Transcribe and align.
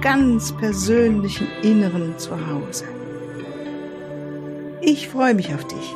ganz 0.00 0.52
persönlichen 0.56 1.46
Inneren 1.62 2.18
zu 2.18 2.30
Hause. 2.48 2.86
Ich 4.80 5.08
freue 5.08 5.34
mich 5.34 5.52
auf 5.54 5.66
dich. 5.66 5.94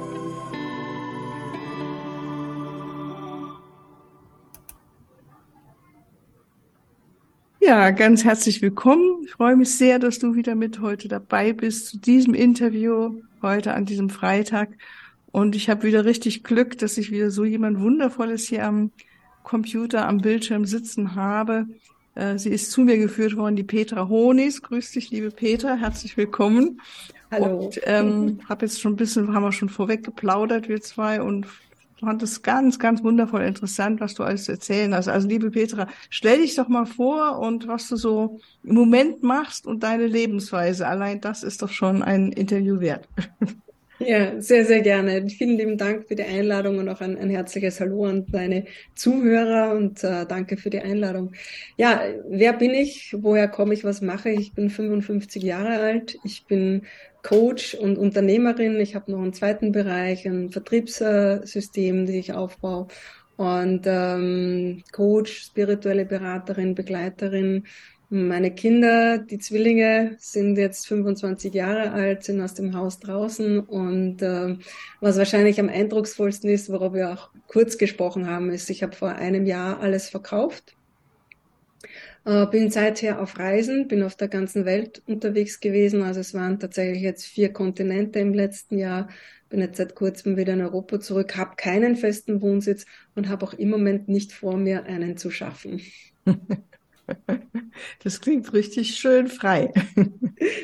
Ja, 7.61 7.93
ganz 7.93 8.25
herzlich 8.25 8.61
willkommen. 8.61 9.23
Ich 9.25 9.33
freue 9.33 9.57
mich 9.57 9.75
sehr, 9.75 9.99
dass 9.99 10.19
du 10.19 10.35
wieder 10.35 10.55
mit 10.55 10.83
heute 10.83 11.09
dabei 11.09 11.55
bist 11.55 11.87
zu 11.87 11.99
diesem 11.99 12.35
Interview 12.35 13.23
heute 13.41 13.73
an 13.73 13.87
diesem 13.87 14.11
Freitag. 14.11 14.69
Und 15.33 15.57
ich 15.57 15.71
habe 15.71 15.85
wieder 15.85 16.05
richtig 16.05 16.45
Glück, 16.45 16.77
dass 16.77 16.99
ich 16.99 17.11
wieder 17.11 17.31
so 17.31 17.47
jemand 17.47 17.81
Wundervolles 17.81 18.47
hier 18.49 18.67
am 18.67 18.91
Computer, 19.45 20.07
am 20.07 20.19
Bildschirm 20.19 20.67
sitzen 20.67 21.15
habe. 21.15 21.67
Äh, 22.15 22.39
sie 22.39 22.51
ist 22.51 22.71
zu 22.71 22.83
mir 22.83 22.99
geführt 22.99 23.37
worden, 23.37 23.57
die 23.57 23.65
Petra 23.65 24.09
Honis. 24.09 24.63
Grüß 24.63 24.93
dich, 24.93 25.11
liebe 25.11 25.31
Petra, 25.31 25.75
herzlich 25.75 26.17
willkommen. 26.17 26.81
Hallo. 27.31 27.65
Und 27.65 27.81
ähm, 27.85 28.41
habe 28.49 28.67
jetzt 28.67 28.81
schon 28.81 28.93
ein 28.93 28.97
bisschen, 28.97 29.35
haben 29.35 29.43
wir 29.43 29.53
schon 29.53 29.69
vorweg 29.69 30.05
geplaudert, 30.05 30.69
wir 30.69 30.81
zwei, 30.81 31.21
und 31.21 31.47
fand 31.99 32.23
es 32.23 32.43
ganz, 32.43 32.79
ganz 32.79 33.03
wundervoll 33.03 33.43
interessant, 33.43 34.01
was 34.01 34.15
du 34.15 34.23
alles 34.23 34.49
erzählen 34.49 34.95
hast. 34.95 35.09
Also 35.09 35.27
liebe 35.27 35.51
Petra, 35.51 35.89
stell 36.11 36.43
dich 36.43 36.55
doch 36.55 36.69
mal 36.69 36.87
vor 36.87 37.39
und 37.39 37.67
was 37.67 37.89
du 37.89 37.97
so 37.97 38.41
im 38.63 38.75
Moment 38.75 39.23
machst 39.23 39.67
und 39.67 39.83
deine 39.83 40.07
Lebensweise. 40.07 40.87
Allein 40.87 41.21
das 41.21 41.43
ist 41.43 41.63
doch 41.63 41.71
schon 41.71 42.03
ein 42.03 42.31
Interview 42.33 42.81
wert. 42.81 43.09
Ja, 44.01 44.41
sehr, 44.41 44.65
sehr 44.67 44.81
gerne. 44.83 45.29
Vielen 45.31 45.57
lieben 45.57 45.79
Dank 45.79 46.09
für 46.09 46.17
die 46.17 46.25
Einladung 46.25 46.79
und 46.79 46.89
auch 46.89 47.01
ein, 47.01 47.17
ein 47.17 47.31
herzliches 47.31 47.79
Hallo 47.81 48.05
an 48.07 48.27
deine 48.27 48.67
Zuhörer 48.97 49.73
und 49.75 50.03
äh, 50.03 50.27
danke 50.27 50.57
für 50.57 50.69
die 50.69 50.81
Einladung. 50.81 51.33
Ja, 51.77 52.03
wer 52.29 52.53
bin 52.55 52.73
ich? 52.73 53.15
Woher 53.17 53.47
komme 53.49 53.73
ich? 53.73 53.85
Was 53.85 54.01
mache 54.03 54.31
ich? 54.31 54.41
Ich 54.41 54.53
bin 54.55 54.69
55 54.69 55.43
Jahre 55.45 55.79
alt. 55.81 56.19
Ich 56.25 56.45
bin 56.47 56.87
Coach 57.23 57.75
und 57.75 57.97
Unternehmerin. 57.97 58.81
Ich 58.81 58.97
habe 58.97 59.13
noch 59.13 59.23
einen 59.23 59.33
zweiten 59.33 59.71
Bereich, 59.71 60.27
ein 60.27 60.51
Vertriebssystem, 60.51 62.05
die 62.07 62.19
ich 62.19 62.33
aufbaue. 62.33 62.89
Und 63.37 63.83
ähm, 63.87 64.85
Coach, 64.93 65.33
spirituelle 65.47 66.05
Beraterin, 66.05 66.75
Begleiterin. 66.75 67.67
Meine 68.11 68.55
Kinder, 68.55 69.19
die 69.19 69.39
Zwillinge, 69.39 70.17
sind 70.19 70.57
jetzt 70.57 70.87
25 70.87 71.53
Jahre 71.55 71.93
alt, 71.93 72.23
sind 72.25 72.41
aus 72.41 72.55
dem 72.55 72.75
Haus 72.77 73.01
draußen. 73.01 73.61
Und 73.61 74.23
äh, 74.23 74.57
was 75.01 75.17
wahrscheinlich 75.17 75.59
am 75.59 75.69
eindrucksvollsten 75.69 76.51
ist, 76.51 76.71
worauf 76.71 76.93
wir 76.93 77.13
auch 77.13 77.31
kurz 77.49 77.79
gesprochen 77.79 78.29
haben, 78.29 78.51
ist, 78.51 78.71
ich 78.71 78.83
habe 78.83 78.95
vor 78.95 79.11
einem 79.11 79.47
Jahr 79.47 79.81
alles 79.81 80.09
verkauft 80.09 80.77
äh, 82.25 82.47
bin 82.47 82.71
seither 82.71 83.21
auf 83.21 83.39
Reisen, 83.39 83.89
bin 83.89 84.03
auf 84.03 84.17
der 84.17 84.29
ganzen 84.29 84.65
Welt 84.65 85.03
unterwegs 85.07 85.61
gewesen. 85.61 86.03
Also 86.03 86.21
es 86.21 86.35
waren 86.35 86.59
tatsächlich 86.59 87.03
jetzt 87.03 87.27
vier 87.27 87.53
Kontinente 87.53 88.19
im 88.19 88.35
letzten 88.35 88.79
Jahr. 88.79 89.09
Bin 89.49 89.61
jetzt 89.61 89.77
seit 89.77 89.95
kurzem 89.95 90.37
wieder 90.37 90.55
in 90.55 90.63
Europa 90.63 91.01
zurück, 91.01 91.37
habe 91.37 91.57
keinen 91.57 91.97
festen 91.97 92.41
Wohnsitz 92.41 92.87
und 93.15 93.29
habe 93.29 93.45
auch 93.47 93.53
im 93.55 93.71
Moment 93.71 94.09
nicht 94.09 94.33
vor 94.33 94.57
mir, 94.57 94.85
einen 94.85 95.17
zu 95.17 95.31
schaffen. 95.31 95.81
Das 98.03 98.21
klingt 98.21 98.53
richtig 98.53 98.97
schön 98.97 99.29
frei. 99.29 99.73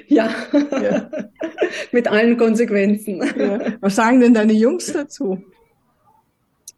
Ja, 0.09 0.29
ja. 0.53 1.09
mit 1.93 2.09
allen 2.09 2.37
Konsequenzen. 2.37 3.23
Ja. 3.39 3.75
Was 3.81 3.95
sagen 3.95 4.21
denn 4.21 4.35
deine 4.35 4.53
Jungs 4.53 4.93
dazu? 4.93 5.43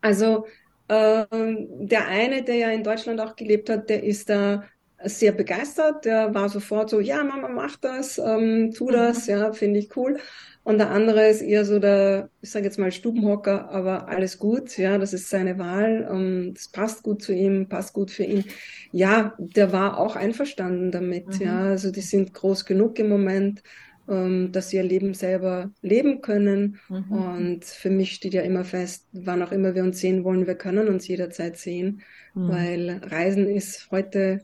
Also 0.02 0.47
ähm, 0.88 1.66
der 1.88 2.06
eine, 2.06 2.44
der 2.44 2.56
ja 2.56 2.70
in 2.70 2.84
Deutschland 2.84 3.19
auch 3.20 3.34
gelebt 3.34 3.70
hat, 3.70 3.88
der 3.88 4.04
ist 4.04 4.28
da 4.28 4.64
sehr 5.04 5.32
begeistert. 5.32 6.04
Der 6.04 6.34
war 6.34 6.48
sofort 6.48 6.90
so, 6.90 7.00
ja, 7.00 7.22
Mama, 7.24 7.48
mach 7.48 7.76
das, 7.76 8.18
ähm, 8.18 8.72
tu 8.74 8.90
das, 8.90 9.26
mhm. 9.26 9.32
ja, 9.32 9.52
finde 9.52 9.80
ich 9.80 9.96
cool. 9.96 10.18
Und 10.64 10.78
der 10.78 10.90
andere 10.90 11.28
ist 11.28 11.42
eher 11.42 11.64
so 11.64 11.80
der, 11.80 12.30
ich 12.40 12.50
sage 12.50 12.66
jetzt 12.66 12.78
mal 12.78 12.92
Stubenhocker, 12.92 13.68
aber 13.70 14.08
alles 14.08 14.38
gut, 14.38 14.78
ja, 14.78 14.96
das 14.96 15.12
ist 15.12 15.28
seine 15.28 15.58
Wahl, 15.58 16.08
ähm, 16.08 16.54
das 16.54 16.68
passt 16.68 17.02
gut 17.02 17.20
zu 17.20 17.32
ihm, 17.32 17.68
passt 17.68 17.92
gut 17.92 18.12
für 18.12 18.22
ihn. 18.22 18.44
Ja, 18.92 19.34
der 19.38 19.72
war 19.72 19.98
auch 19.98 20.14
einverstanden 20.14 20.92
damit, 20.92 21.40
mhm. 21.40 21.46
ja, 21.46 21.58
also 21.62 21.90
die 21.90 22.00
sind 22.00 22.32
groß 22.32 22.64
genug 22.64 22.98
im 23.00 23.08
Moment, 23.08 23.64
ähm, 24.08 24.52
dass 24.52 24.70
sie 24.70 24.76
ihr 24.76 24.84
Leben 24.84 25.14
selber 25.14 25.72
leben 25.80 26.20
können. 26.20 26.78
Mhm. 26.88 27.12
Und 27.12 27.64
für 27.64 27.90
mich 27.90 28.12
steht 28.12 28.34
ja 28.34 28.42
immer 28.42 28.64
fest, 28.64 29.08
wann 29.12 29.42
auch 29.42 29.52
immer 29.52 29.74
wir 29.74 29.82
uns 29.82 29.98
sehen 29.98 30.22
wollen, 30.22 30.46
wir 30.46 30.54
können 30.54 30.86
uns 30.88 31.08
jederzeit 31.08 31.56
sehen, 31.56 32.02
mhm. 32.34 32.48
weil 32.48 33.00
Reisen 33.04 33.48
ist 33.48 33.90
heute 33.90 34.42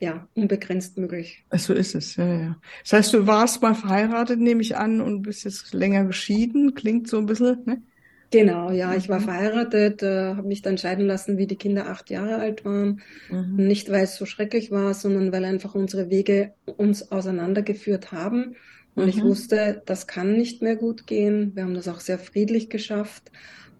ja, 0.00 0.28
unbegrenzt 0.34 0.98
möglich. 0.98 1.44
So 1.52 1.72
ist 1.72 1.94
es, 1.94 2.16
ja, 2.16 2.26
ja. 2.26 2.56
Das 2.82 2.92
heißt, 2.92 3.14
du 3.14 3.26
warst 3.26 3.62
mal 3.62 3.74
verheiratet, 3.74 4.40
nehme 4.40 4.62
ich 4.62 4.76
an, 4.76 5.00
und 5.00 5.22
bist 5.22 5.44
jetzt 5.44 5.72
länger 5.72 6.04
geschieden, 6.04 6.74
klingt 6.74 7.08
so 7.08 7.18
ein 7.18 7.26
bisschen, 7.26 7.62
ne? 7.64 7.82
Genau, 8.30 8.72
ja, 8.72 8.94
ich 8.96 9.08
war 9.08 9.20
mhm. 9.20 9.24
verheiratet, 9.24 10.02
äh, 10.02 10.34
habe 10.34 10.48
mich 10.48 10.60
dann 10.60 10.76
scheiden 10.76 11.06
lassen, 11.06 11.38
wie 11.38 11.46
die 11.46 11.56
Kinder 11.56 11.88
acht 11.88 12.10
Jahre 12.10 12.36
alt 12.36 12.64
waren. 12.64 13.00
Mhm. 13.30 13.54
Nicht, 13.56 13.90
weil 13.92 14.04
es 14.04 14.16
so 14.16 14.26
schrecklich 14.26 14.72
war, 14.72 14.92
sondern 14.94 15.30
weil 15.30 15.44
einfach 15.44 15.76
unsere 15.76 16.10
Wege 16.10 16.52
uns 16.76 17.12
auseinandergeführt 17.12 18.10
haben. 18.10 18.56
Und 18.96 19.04
mhm. 19.04 19.08
ich 19.08 19.22
wusste, 19.22 19.82
das 19.86 20.08
kann 20.08 20.32
nicht 20.32 20.62
mehr 20.62 20.74
gut 20.74 21.06
gehen. 21.06 21.52
Wir 21.54 21.62
haben 21.62 21.74
das 21.74 21.86
auch 21.86 22.00
sehr 22.00 22.18
friedlich 22.18 22.70
geschafft 22.70 23.30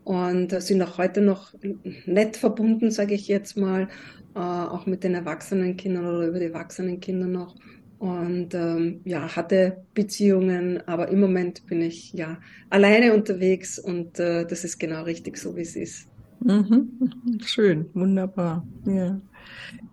und 0.04 0.50
sind 0.62 0.82
auch 0.82 0.98
heute 0.98 1.20
noch 1.20 1.52
nett 2.04 2.36
verbunden, 2.36 2.92
sage 2.92 3.14
ich 3.14 3.26
jetzt 3.26 3.56
mal 3.56 3.88
äh, 4.34 4.38
auch 4.38 4.86
mit 4.86 5.04
den 5.04 5.14
erwachsenen 5.14 5.76
Kindern 5.76 6.06
oder 6.06 6.26
über 6.26 6.38
die 6.38 6.46
erwachsenen 6.46 7.00
Kinder 7.00 7.26
noch. 7.26 7.54
Und 7.98 8.54
ähm, 8.54 9.00
ja, 9.04 9.34
hatte 9.34 9.84
Beziehungen, 9.94 10.86
aber 10.86 11.08
im 11.08 11.20
Moment 11.20 11.66
bin 11.66 11.80
ich 11.80 12.12
ja 12.12 12.38
alleine 12.68 13.14
unterwegs 13.14 13.78
und 13.78 14.18
äh, 14.18 14.44
das 14.44 14.64
ist 14.64 14.78
genau 14.78 15.04
richtig 15.04 15.38
so, 15.38 15.56
wie 15.56 15.62
es 15.62 15.76
ist. 15.76 16.08
Mhm. 16.40 17.40
Schön, 17.44 17.86
wunderbar. 17.94 18.66
Ja. 18.84 19.20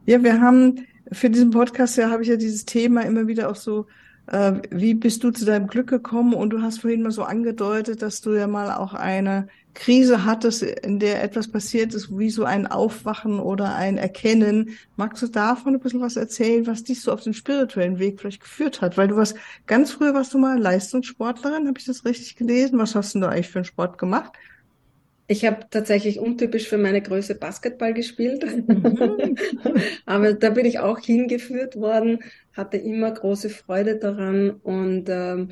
ja, 0.06 0.24
wir 0.24 0.42
haben 0.42 0.86
für 1.12 1.30
diesen 1.30 1.52
Podcast 1.52 1.98
ja 1.98 2.10
habe 2.10 2.24
ich 2.24 2.30
ja 2.30 2.36
dieses 2.36 2.66
Thema 2.66 3.02
immer 3.02 3.28
wieder 3.28 3.50
auch 3.50 3.56
so 3.56 3.86
wie 4.28 4.94
bist 4.94 5.24
du 5.24 5.32
zu 5.32 5.46
deinem 5.46 5.68
Glück 5.68 5.88
gekommen? 5.88 6.34
Und 6.34 6.52
du 6.52 6.62
hast 6.62 6.80
vorhin 6.80 7.02
mal 7.02 7.12
so 7.12 7.24
angedeutet, 7.24 8.02
dass 8.02 8.22
du 8.22 8.32
ja 8.34 8.48
mal 8.48 8.72
auch 8.72 8.94
eine 8.94 9.48
Krise 9.74 10.26
hattest, 10.26 10.64
in 10.64 11.00
der 11.00 11.24
etwas 11.24 11.50
passiert 11.50 11.94
ist, 11.94 12.18
wie 12.18 12.30
so 12.30 12.44
ein 12.44 12.68
Aufwachen 12.68 13.40
oder 13.40 13.76
ein 13.76 13.98
Erkennen. 13.98 14.78
Magst 14.96 15.24
du 15.24 15.28
davon 15.28 15.76
ein 15.76 15.80
bisschen 15.80 16.02
was 16.02 16.18
erzählen, 16.18 16.68
was 16.68 16.84
dich 16.84 17.02
so 17.02 17.12
auf 17.12 17.22
den 17.22 17.34
spirituellen 17.34 18.00
Weg 18.00 18.20
vielleicht 18.20 18.42
geführt 18.42 18.82
hat? 18.82 18.98
Weil 18.98 19.08
du 19.08 19.16
warst, 19.16 19.36
ganz 19.68 19.92
früher 19.92 20.14
warst 20.14 20.34
du 20.34 20.38
mal 20.38 20.60
Leistungssportlerin, 20.60 21.68
habe 21.68 21.80
ich 21.80 21.86
das 21.86 22.06
richtig 22.06 22.36
gelesen? 22.36 22.80
Was 22.80 22.96
hast 22.96 23.16
du 23.16 23.20
da 23.20 23.30
eigentlich 23.30 23.50
für 23.50 23.60
einen 23.60 23.66
Sport 23.66 23.98
gemacht? 23.98 24.34
Ich 25.32 25.46
habe 25.46 25.66
tatsächlich 25.70 26.20
untypisch 26.20 26.68
für 26.68 26.78
meine 26.78 27.02
Größe 27.02 27.36
Basketball 27.36 27.94
gespielt, 27.94 28.44
mhm. 28.44 29.38
aber 30.06 30.34
da 30.34 30.50
bin 30.50 30.66
ich 30.66 30.80
auch 30.80 31.00
hingeführt 31.00 31.78
worden, 31.78 32.20
hatte 32.52 32.76
immer 32.76 33.12
große 33.12 33.50
Freude 33.50 33.96
daran 33.96 34.50
und 34.50 35.06
ähm, 35.08 35.52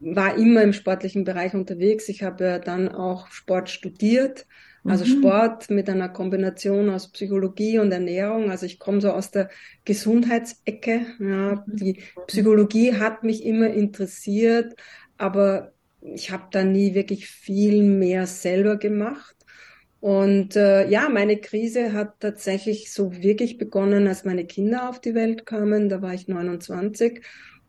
war 0.00 0.36
immer 0.36 0.60
im 0.60 0.74
sportlichen 0.74 1.24
Bereich 1.24 1.54
unterwegs. 1.54 2.10
Ich 2.10 2.22
habe 2.22 2.44
ja 2.44 2.58
dann 2.58 2.90
auch 2.90 3.28
Sport 3.28 3.70
studiert, 3.70 4.46
also 4.84 5.06
mhm. 5.06 5.18
Sport 5.18 5.70
mit 5.70 5.88
einer 5.88 6.10
Kombination 6.10 6.90
aus 6.90 7.10
Psychologie 7.10 7.78
und 7.78 7.92
Ernährung. 7.92 8.50
Also 8.50 8.66
ich 8.66 8.78
komme 8.78 9.00
so 9.00 9.12
aus 9.12 9.30
der 9.30 9.48
Gesundheitsecke. 9.86 11.06
Ja. 11.20 11.64
Mhm. 11.66 11.76
Die 11.76 12.02
Psychologie 12.26 12.92
hat 12.92 13.24
mich 13.24 13.46
immer 13.46 13.68
interessiert, 13.68 14.74
aber 15.16 15.72
ich 16.00 16.30
habe 16.30 16.44
da 16.50 16.64
nie 16.64 16.94
wirklich 16.94 17.26
viel 17.26 17.82
mehr 17.82 18.26
selber 18.26 18.76
gemacht. 18.76 19.34
Und 20.00 20.56
äh, 20.56 20.88
ja, 20.88 21.08
meine 21.08 21.38
Krise 21.38 21.92
hat 21.92 22.20
tatsächlich 22.20 22.92
so 22.92 23.22
wirklich 23.22 23.58
begonnen, 23.58 24.06
als 24.06 24.24
meine 24.24 24.46
Kinder 24.46 24.88
auf 24.88 25.00
die 25.00 25.14
Welt 25.14 25.46
kamen. 25.46 25.88
Da 25.88 26.02
war 26.02 26.14
ich 26.14 26.28
29 26.28 27.22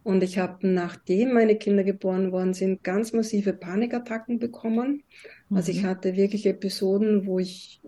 und 0.08 0.24
ich 0.24 0.38
habe, 0.38 0.66
nachdem 0.68 1.34
meine 1.34 1.58
Kinder 1.58 1.84
geboren 1.84 2.32
worden 2.32 2.54
sind, 2.54 2.82
ganz 2.82 3.12
massive 3.12 3.52
Panikattacken 3.52 4.40
bekommen. 4.40 5.04
Mhm. 5.50 5.58
Also 5.58 5.72
ich 5.74 5.84
mhm. 5.84 5.88
hatte 5.88 6.16
wirklich 6.16 6.46
Episoden, 6.46 7.26
wo 7.26 7.40
ich 7.40 7.82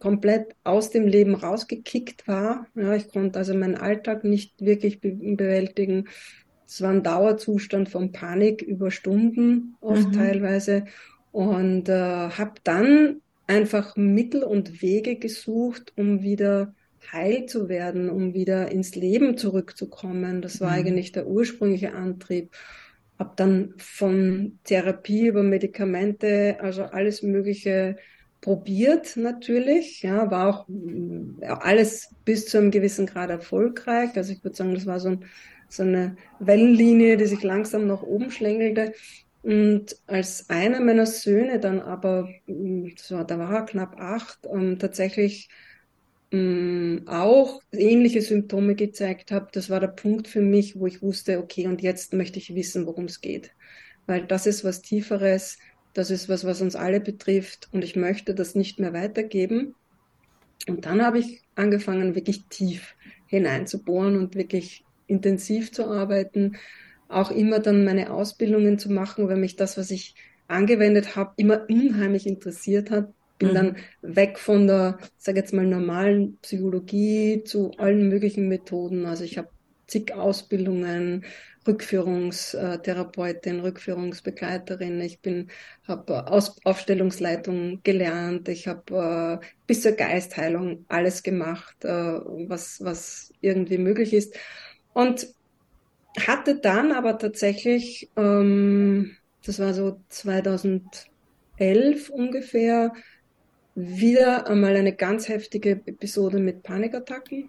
komplett 0.00 0.56
aus 0.64 0.90
dem 0.90 1.06
Leben 1.06 1.36
rausgekickt 1.36 2.26
war. 2.26 2.66
Ja, 2.74 2.96
ich 2.96 3.08
konnte 3.08 3.38
also 3.38 3.54
meinen 3.54 3.76
Alltag 3.76 4.24
nicht 4.24 4.60
wirklich 4.60 5.00
be 5.00 5.12
bewältigen 5.12 6.08
es 6.70 6.80
war 6.82 6.90
ein 6.90 7.02
Dauerzustand 7.02 7.88
von 7.88 8.12
Panik 8.12 8.62
über 8.62 8.92
Stunden 8.92 9.74
oft 9.80 10.08
mhm. 10.08 10.12
teilweise 10.12 10.84
und 11.32 11.88
äh, 11.88 12.28
habe 12.30 12.52
dann 12.62 13.20
einfach 13.48 13.96
Mittel 13.96 14.44
und 14.44 14.80
Wege 14.80 15.16
gesucht, 15.16 15.92
um 15.96 16.22
wieder 16.22 16.72
heil 17.10 17.46
zu 17.46 17.68
werden, 17.68 18.08
um 18.08 18.34
wieder 18.34 18.70
ins 18.70 18.94
Leben 18.94 19.36
zurückzukommen. 19.36 20.42
Das 20.42 20.60
war 20.60 20.70
mhm. 20.70 20.76
eigentlich 20.76 21.10
der 21.10 21.26
ursprüngliche 21.26 21.92
Antrieb. 21.92 22.52
Hab 23.18 23.36
dann 23.36 23.74
von 23.78 24.60
Therapie 24.62 25.26
über 25.26 25.42
Medikamente, 25.42 26.58
also 26.60 26.84
alles 26.84 27.24
Mögliche 27.24 27.96
probiert 28.40 29.16
natürlich. 29.16 30.02
Ja, 30.02 30.30
war 30.30 30.48
auch 30.48 30.68
ja, 31.40 31.58
alles 31.58 32.14
bis 32.24 32.46
zu 32.46 32.58
einem 32.58 32.70
gewissen 32.70 33.06
Grad 33.06 33.30
erfolgreich. 33.30 34.10
Also 34.14 34.32
ich 34.32 34.44
würde 34.44 34.56
sagen, 34.56 34.74
das 34.74 34.86
war 34.86 35.00
so, 35.00 35.08
ein, 35.08 35.24
so 35.70 35.84
eine 35.84 36.16
Wellenlinie, 36.40 37.16
die 37.16 37.26
sich 37.26 37.42
langsam 37.42 37.86
nach 37.86 38.02
oben 38.02 38.30
schlängelte. 38.30 38.92
Und 39.42 39.96
als 40.06 40.50
einer 40.50 40.80
meiner 40.80 41.06
Söhne 41.06 41.60
dann 41.60 41.80
aber, 41.80 42.28
so, 42.96 43.22
da 43.22 43.38
war 43.38 43.54
er 43.54 43.64
knapp 43.64 43.98
acht, 43.98 44.40
ähm, 44.52 44.78
tatsächlich 44.78 45.48
ähm, 46.32 47.04
auch 47.06 47.62
ähnliche 47.72 48.20
Symptome 48.20 48.74
gezeigt 48.74 49.32
hat, 49.32 49.56
das 49.56 49.70
war 49.70 49.80
der 49.80 49.88
Punkt 49.88 50.28
für 50.28 50.42
mich, 50.42 50.78
wo 50.78 50.86
ich 50.86 51.00
wusste, 51.02 51.38
okay, 51.38 51.66
und 51.66 51.80
jetzt 51.80 52.12
möchte 52.12 52.38
ich 52.38 52.54
wissen, 52.54 52.86
worum 52.86 53.06
es 53.06 53.20
geht. 53.20 53.52
Weil 54.06 54.26
das 54.26 54.46
ist 54.46 54.64
was 54.64 54.82
Tieferes, 54.82 55.58
das 55.94 56.10
ist 56.10 56.28
was, 56.28 56.44
was 56.44 56.60
uns 56.60 56.76
alle 56.76 57.00
betrifft 57.00 57.68
und 57.72 57.82
ich 57.82 57.96
möchte 57.96 58.34
das 58.34 58.54
nicht 58.54 58.78
mehr 58.78 58.92
weitergeben. 58.92 59.74
Und 60.68 60.84
dann 60.84 61.02
habe 61.02 61.18
ich 61.18 61.42
angefangen, 61.54 62.14
wirklich 62.14 62.44
tief 62.50 62.94
hineinzubohren 63.26 64.16
und 64.16 64.34
wirklich 64.34 64.84
intensiv 65.10 65.72
zu 65.72 65.86
arbeiten 65.86 66.56
auch 67.10 67.30
immer 67.30 67.58
dann 67.58 67.84
meine 67.84 68.12
Ausbildungen 68.12 68.78
zu 68.78 68.90
machen, 68.90 69.28
weil 69.28 69.36
mich 69.36 69.56
das, 69.56 69.76
was 69.76 69.90
ich 69.90 70.14
angewendet 70.48 71.16
habe, 71.16 71.32
immer 71.36 71.66
unheimlich 71.68 72.26
interessiert 72.26 72.90
hat. 72.90 73.12
Bin 73.38 73.50
mhm. 73.50 73.54
dann 73.54 73.76
weg 74.02 74.38
von 74.38 74.66
der, 74.66 74.98
sag 75.16 75.36
jetzt 75.36 75.52
mal, 75.52 75.66
normalen 75.66 76.38
Psychologie 76.42 77.42
zu 77.44 77.72
allen 77.78 78.08
möglichen 78.08 78.48
Methoden. 78.48 79.06
Also 79.06 79.24
ich 79.24 79.38
habe 79.38 79.48
zig 79.86 80.14
Ausbildungen, 80.14 81.24
Rückführungstherapeutin, 81.66 83.60
Rückführungsbegleiterin. 83.60 85.00
Ich 85.00 85.20
bin, 85.20 85.50
habe 85.86 86.26
Aufstellungsleitung 86.64 87.80
gelernt. 87.82 88.48
Ich 88.48 88.68
habe 88.68 89.40
äh, 89.42 89.46
bis 89.66 89.82
zur 89.82 89.92
Geistheilung 89.92 90.84
alles 90.88 91.22
gemacht, 91.22 91.84
äh, 91.84 91.88
was 91.88 92.82
was 92.82 93.32
irgendwie 93.40 93.78
möglich 93.78 94.12
ist. 94.12 94.36
Und 95.00 95.28
hatte 96.18 96.56
dann 96.56 96.92
aber 96.92 97.16
tatsächlich, 97.16 98.10
ähm, 98.16 99.16
das 99.46 99.58
war 99.58 99.72
so 99.72 99.98
2011 100.10 102.10
ungefähr, 102.10 102.92
wieder 103.74 104.46
einmal 104.46 104.76
eine 104.76 104.94
ganz 104.94 105.28
heftige 105.28 105.80
Episode 105.86 106.38
mit 106.38 106.62
Panikattacken. 106.62 107.48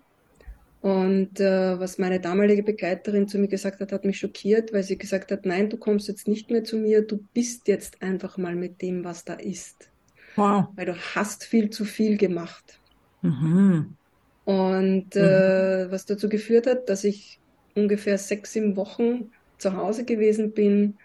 Und 0.80 1.42
äh, 1.42 1.78
was 1.78 1.98
meine 1.98 2.22
damalige 2.22 2.64
Begleiterin 2.64 3.28
zu 3.28 3.38
mir 3.38 3.50
gesagt 3.50 3.82
hat, 3.82 3.92
hat 3.92 4.06
mich 4.06 4.20
schockiert, 4.20 4.72
weil 4.72 4.84
sie 4.84 4.98
gesagt 4.98 5.34
hat, 5.34 5.46
nein, 5.46 5.70
du 5.70 5.76
kommst 5.76 6.08
jetzt 6.08 6.30
nicht 6.30 6.52
mehr 6.52 6.64
zu 6.64 6.78
mir, 6.78 7.06
du 7.06 7.20
bist 7.34 7.68
jetzt 7.68 8.02
einfach 8.02 8.38
mal 8.38 8.56
mit 8.56 8.82
dem, 8.82 9.04
was 9.04 9.26
da 9.26 9.34
ist. 9.34 9.90
Wow. 10.38 10.68
Weil 10.78 10.86
du 10.86 10.96
hast 10.96 11.44
viel 11.44 11.70
zu 11.70 11.84
viel 11.84 12.18
gemacht. 12.18 12.80
Mhm. 13.22 13.98
Und 14.46 15.16
äh, 15.16 15.86
mhm. 15.86 15.92
was 15.92 16.06
dazu 16.06 16.30
geführt 16.30 16.66
hat, 16.66 16.90
dass 16.90 17.04
ich 17.04 17.41
ungefähr 17.76 18.18
sechs, 18.18 18.54
sieben 18.54 18.76
Wochen 18.76 19.32
zu 19.58 19.76
Hause 19.76 20.06
gewesen 20.06 20.52
bin, 20.52 20.96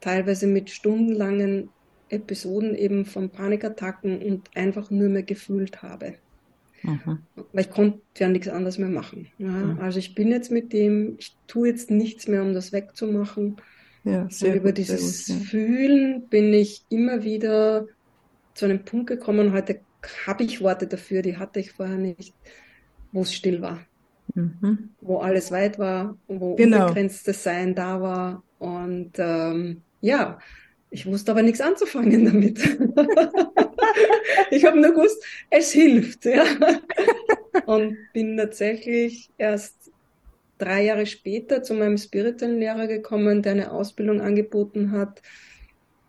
teilweise 0.00 0.46
mit 0.46 0.70
stundenlangen 0.70 1.70
Episoden 2.08 2.74
eben 2.74 3.06
von 3.06 3.30
Panikattacken 3.30 4.20
und 4.20 4.50
einfach 4.54 4.90
nur 4.90 5.08
mehr 5.08 5.22
gefühlt 5.22 5.82
habe. 5.82 6.14
Mhm. 6.82 7.20
Weil 7.52 7.64
ich 7.64 7.70
konnte 7.70 8.00
ja 8.18 8.28
nichts 8.28 8.48
anderes 8.48 8.78
mehr 8.78 8.90
machen. 8.90 9.28
Ja. 9.38 9.48
Mhm. 9.48 9.78
Also 9.80 9.98
ich 9.98 10.14
bin 10.14 10.30
jetzt 10.30 10.50
mit 10.50 10.72
dem, 10.72 11.16
ich 11.18 11.36
tue 11.46 11.68
jetzt 11.68 11.90
nichts 11.90 12.28
mehr, 12.28 12.42
um 12.42 12.52
das 12.52 12.72
wegzumachen. 12.72 13.56
Ja, 14.04 14.28
sehr 14.28 14.56
über 14.56 14.68
gut, 14.68 14.78
dieses 14.78 15.26
gut, 15.26 15.36
ja. 15.36 15.44
Fühlen 15.44 16.28
bin 16.28 16.52
ich 16.52 16.84
immer 16.90 17.24
wieder 17.24 17.86
zu 18.52 18.66
einem 18.66 18.84
Punkt 18.84 19.06
gekommen. 19.06 19.52
Heute 19.52 19.80
habe 20.26 20.44
ich 20.44 20.60
Worte 20.60 20.86
dafür, 20.86 21.22
die 21.22 21.38
hatte 21.38 21.60
ich 21.60 21.72
vorher 21.72 21.96
nicht, 21.96 22.34
wo 23.12 23.22
es 23.22 23.34
still 23.34 23.62
war. 23.62 23.80
Mhm. 24.34 24.90
Wo 25.00 25.18
alles 25.18 25.50
weit 25.50 25.78
war, 25.78 26.16
wo 26.26 26.54
genau. 26.56 26.82
unbegrenztes 26.82 27.42
Sein 27.42 27.74
da 27.74 28.00
war. 28.00 28.42
Und 28.58 29.12
ähm, 29.18 29.82
ja, 30.00 30.38
ich 30.90 31.06
wusste 31.06 31.32
aber 31.32 31.42
nichts 31.42 31.60
anzufangen 31.60 32.24
damit. 32.32 32.58
ich 34.50 34.64
habe 34.64 34.80
nur 34.80 34.92
gewusst, 34.92 35.22
es 35.50 35.72
hilft. 35.72 36.24
Ja. 36.24 36.44
Und 37.66 37.96
bin 38.12 38.36
tatsächlich 38.36 39.30
erst 39.38 39.92
drei 40.58 40.84
Jahre 40.84 41.06
später 41.06 41.62
zu 41.62 41.74
meinem 41.74 41.98
spirituellen 41.98 42.58
Lehrer 42.58 42.86
gekommen, 42.86 43.42
der 43.42 43.52
eine 43.52 43.72
Ausbildung 43.72 44.20
angeboten 44.20 44.92
hat, 44.92 45.20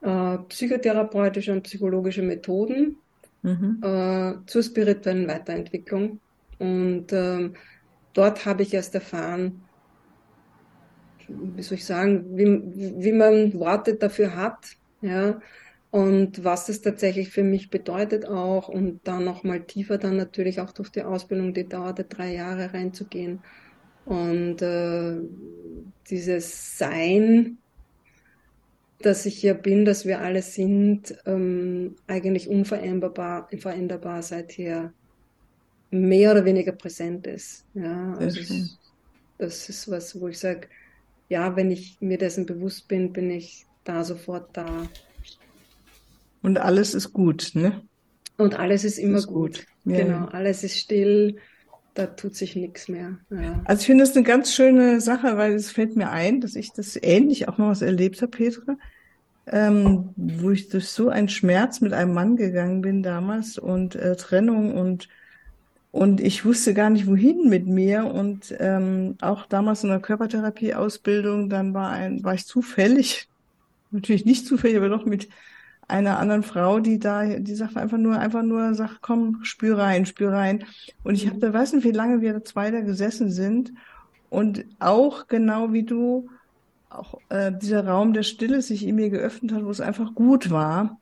äh, 0.02 0.38
psychotherapeutische 0.50 1.52
und 1.52 1.64
psychologische 1.64 2.22
Methoden 2.22 2.98
mhm. 3.42 3.80
äh, 3.82 4.34
zur 4.46 4.64
spirituellen 4.64 5.28
Weiterentwicklung. 5.28 6.20
Und 6.60 7.12
ähm, 7.12 7.56
dort 8.16 8.46
habe 8.46 8.64
ich 8.64 8.74
erst 8.74 8.96
erfahren, 8.96 9.62
wie 11.28 11.62
soll 11.62 11.78
ich 11.78 11.86
sagen, 11.86 12.26
wie, 12.38 13.04
wie 13.04 13.12
man 13.12 13.54
Worte 13.54 13.96
dafür 13.96 14.36
hat, 14.36 14.78
ja, 15.02 15.40
und 15.92 16.44
was 16.44 16.68
es 16.68 16.82
tatsächlich 16.82 17.30
für 17.30 17.44
mich 17.44 17.70
bedeutet 17.70 18.26
auch 18.28 18.68
und 18.68 19.00
dann 19.06 19.24
nochmal 19.24 19.62
tiefer 19.62 19.98
dann 19.98 20.18
natürlich 20.18 20.60
auch 20.60 20.74
durch 20.74 20.90
die 20.90 21.04
Ausbildung, 21.04 21.54
die 21.54 21.70
dauerte 21.70 22.04
drei 22.04 22.34
Jahre 22.34 22.74
reinzugehen 22.74 23.40
und 24.06 24.62
äh, 24.62 25.18
dieses 26.10 26.78
Sein, 26.78 27.58
dass 29.00 29.26
ich 29.26 29.38
hier 29.38 29.54
bin, 29.54 29.86
dass 29.86 30.06
wir 30.06 30.20
alle 30.20 30.42
sind, 30.42 31.16
ähm, 31.26 31.96
eigentlich 32.08 32.50
unveränderbar, 32.50 33.48
veränderbar 33.58 34.22
seither 34.22 34.94
mehr 35.92 36.32
oder 36.32 36.46
weniger 36.46 36.72
präsent 36.72 37.28
ist. 37.28 37.66
Ja, 37.74 38.14
also 38.16 38.40
es, 38.40 38.78
das 39.38 39.70
ist 39.70 39.90
was, 39.90 40.20
wo 40.20 40.28
ich 40.28 40.40
sage, 40.40 40.68
ja, 41.30 41.56
wenn 41.56 41.72
ich 41.72 41.98
mir 42.00 42.18
dessen 42.18 42.46
bewusst 42.46 42.88
bin, 42.88 43.12
bin 43.14 43.32
ich 43.32 43.66
da 43.84 44.04
sofort 44.04 44.50
da. 44.54 44.88
Und 46.42 46.58
alles 46.58 46.94
ist 46.94 47.14
gut, 47.14 47.52
ne? 47.54 47.82
Und 48.38 48.60
alles 48.60 48.84
ist 48.84 48.98
immer 48.98 49.18
ist 49.18 49.28
gut. 49.28 49.66
gut. 49.84 49.94
Ja. 49.94 50.04
Genau, 50.04 50.26
alles 50.26 50.64
ist 50.64 50.78
still, 50.78 51.38
da 51.94 52.08
tut 52.08 52.36
sich 52.36 52.56
nichts 52.56 52.88
mehr. 52.88 53.18
Ja. 53.30 53.62
Also 53.66 53.82
ich 53.82 53.86
finde 53.88 54.04
das 54.04 54.16
eine 54.16 54.26
ganz 54.26 54.54
schöne 54.54 55.02
Sache, 55.02 55.38
weil 55.38 55.54
es 55.54 55.72
fällt 55.72 55.96
mir 55.96 56.10
ein, 56.10 56.42
dass 56.42 56.56
ich 56.56 56.72
das 56.74 57.00
ähnlich 57.02 57.48
auch 57.48 57.58
noch 57.58 57.70
was 57.70 57.82
erlebt 57.82 58.22
habe, 58.22 58.32
Petra, 58.32 58.78
ähm, 59.48 60.10
wo 60.16 60.52
ich 60.52 60.70
durch 60.70 60.90
so 60.90 61.10
einen 61.10 61.30
Schmerz 61.30 61.82
mit 61.82 61.94
einem 61.94 62.14
Mann 62.14 62.36
gegangen 62.36 62.82
bin 62.82 63.02
damals 63.04 63.58
und 63.58 63.96
äh, 63.96 64.16
Trennung 64.16 64.76
und 64.76 65.08
und 65.96 66.20
ich 66.20 66.44
wusste 66.44 66.74
gar 66.74 66.90
nicht, 66.90 67.08
wohin 67.08 67.48
mit 67.48 67.68
mir. 67.68 68.08
Und 68.08 68.54
ähm, 68.60 69.16
auch 69.22 69.46
damals 69.46 69.82
in 69.82 69.90
der 69.90 70.02
Körpertherapieausbildung, 70.02 71.50
dann 71.50 71.74
war 71.74 71.90
ein, 71.90 72.22
war 72.22 72.34
ich 72.34 72.46
zufällig, 72.46 73.30
natürlich 73.92 74.26
nicht 74.26 74.46
zufällig, 74.46 74.76
aber 74.76 74.90
doch 74.90 75.06
mit 75.06 75.30
einer 75.88 76.20
anderen 76.20 76.44
Frau, 76.44 76.82
die 76.82 77.00
da, 77.00 77.24
die 77.24 77.56
sagt 77.56 77.78
einfach 77.78 77.98
nur, 77.98 78.20
einfach 78.20 78.44
nur, 78.44 78.74
sagt, 78.74 78.98
komm, 79.02 79.40
spür 79.46 79.78
rein, 79.78 80.06
spür 80.06 80.34
rein. 80.34 80.66
Und 81.04 81.16
ich 81.16 81.28
habe 81.28 81.40
da 81.40 81.54
weiß 81.54 81.72
nicht, 81.72 81.86
wie 81.86 81.92
lange 81.92 82.20
wir 82.20 82.44
zwei 82.44 82.72
da 82.72 82.82
gesessen 82.82 83.32
sind. 83.32 83.72
Und 84.30 84.66
auch 84.80 85.28
genau 85.28 85.72
wie 85.72 85.84
du, 85.84 86.30
auch 86.90 87.22
äh, 87.30 87.54
dieser 87.54 87.88
Raum 87.88 88.12
der 88.12 88.24
Stille 88.24 88.62
sich 88.62 88.86
in 88.86 88.96
mir 88.96 89.10
geöffnet 89.10 89.54
hat, 89.54 89.64
wo 89.64 89.70
es 89.70 89.80
einfach 89.80 90.14
gut 90.14 90.52
war. 90.52 91.00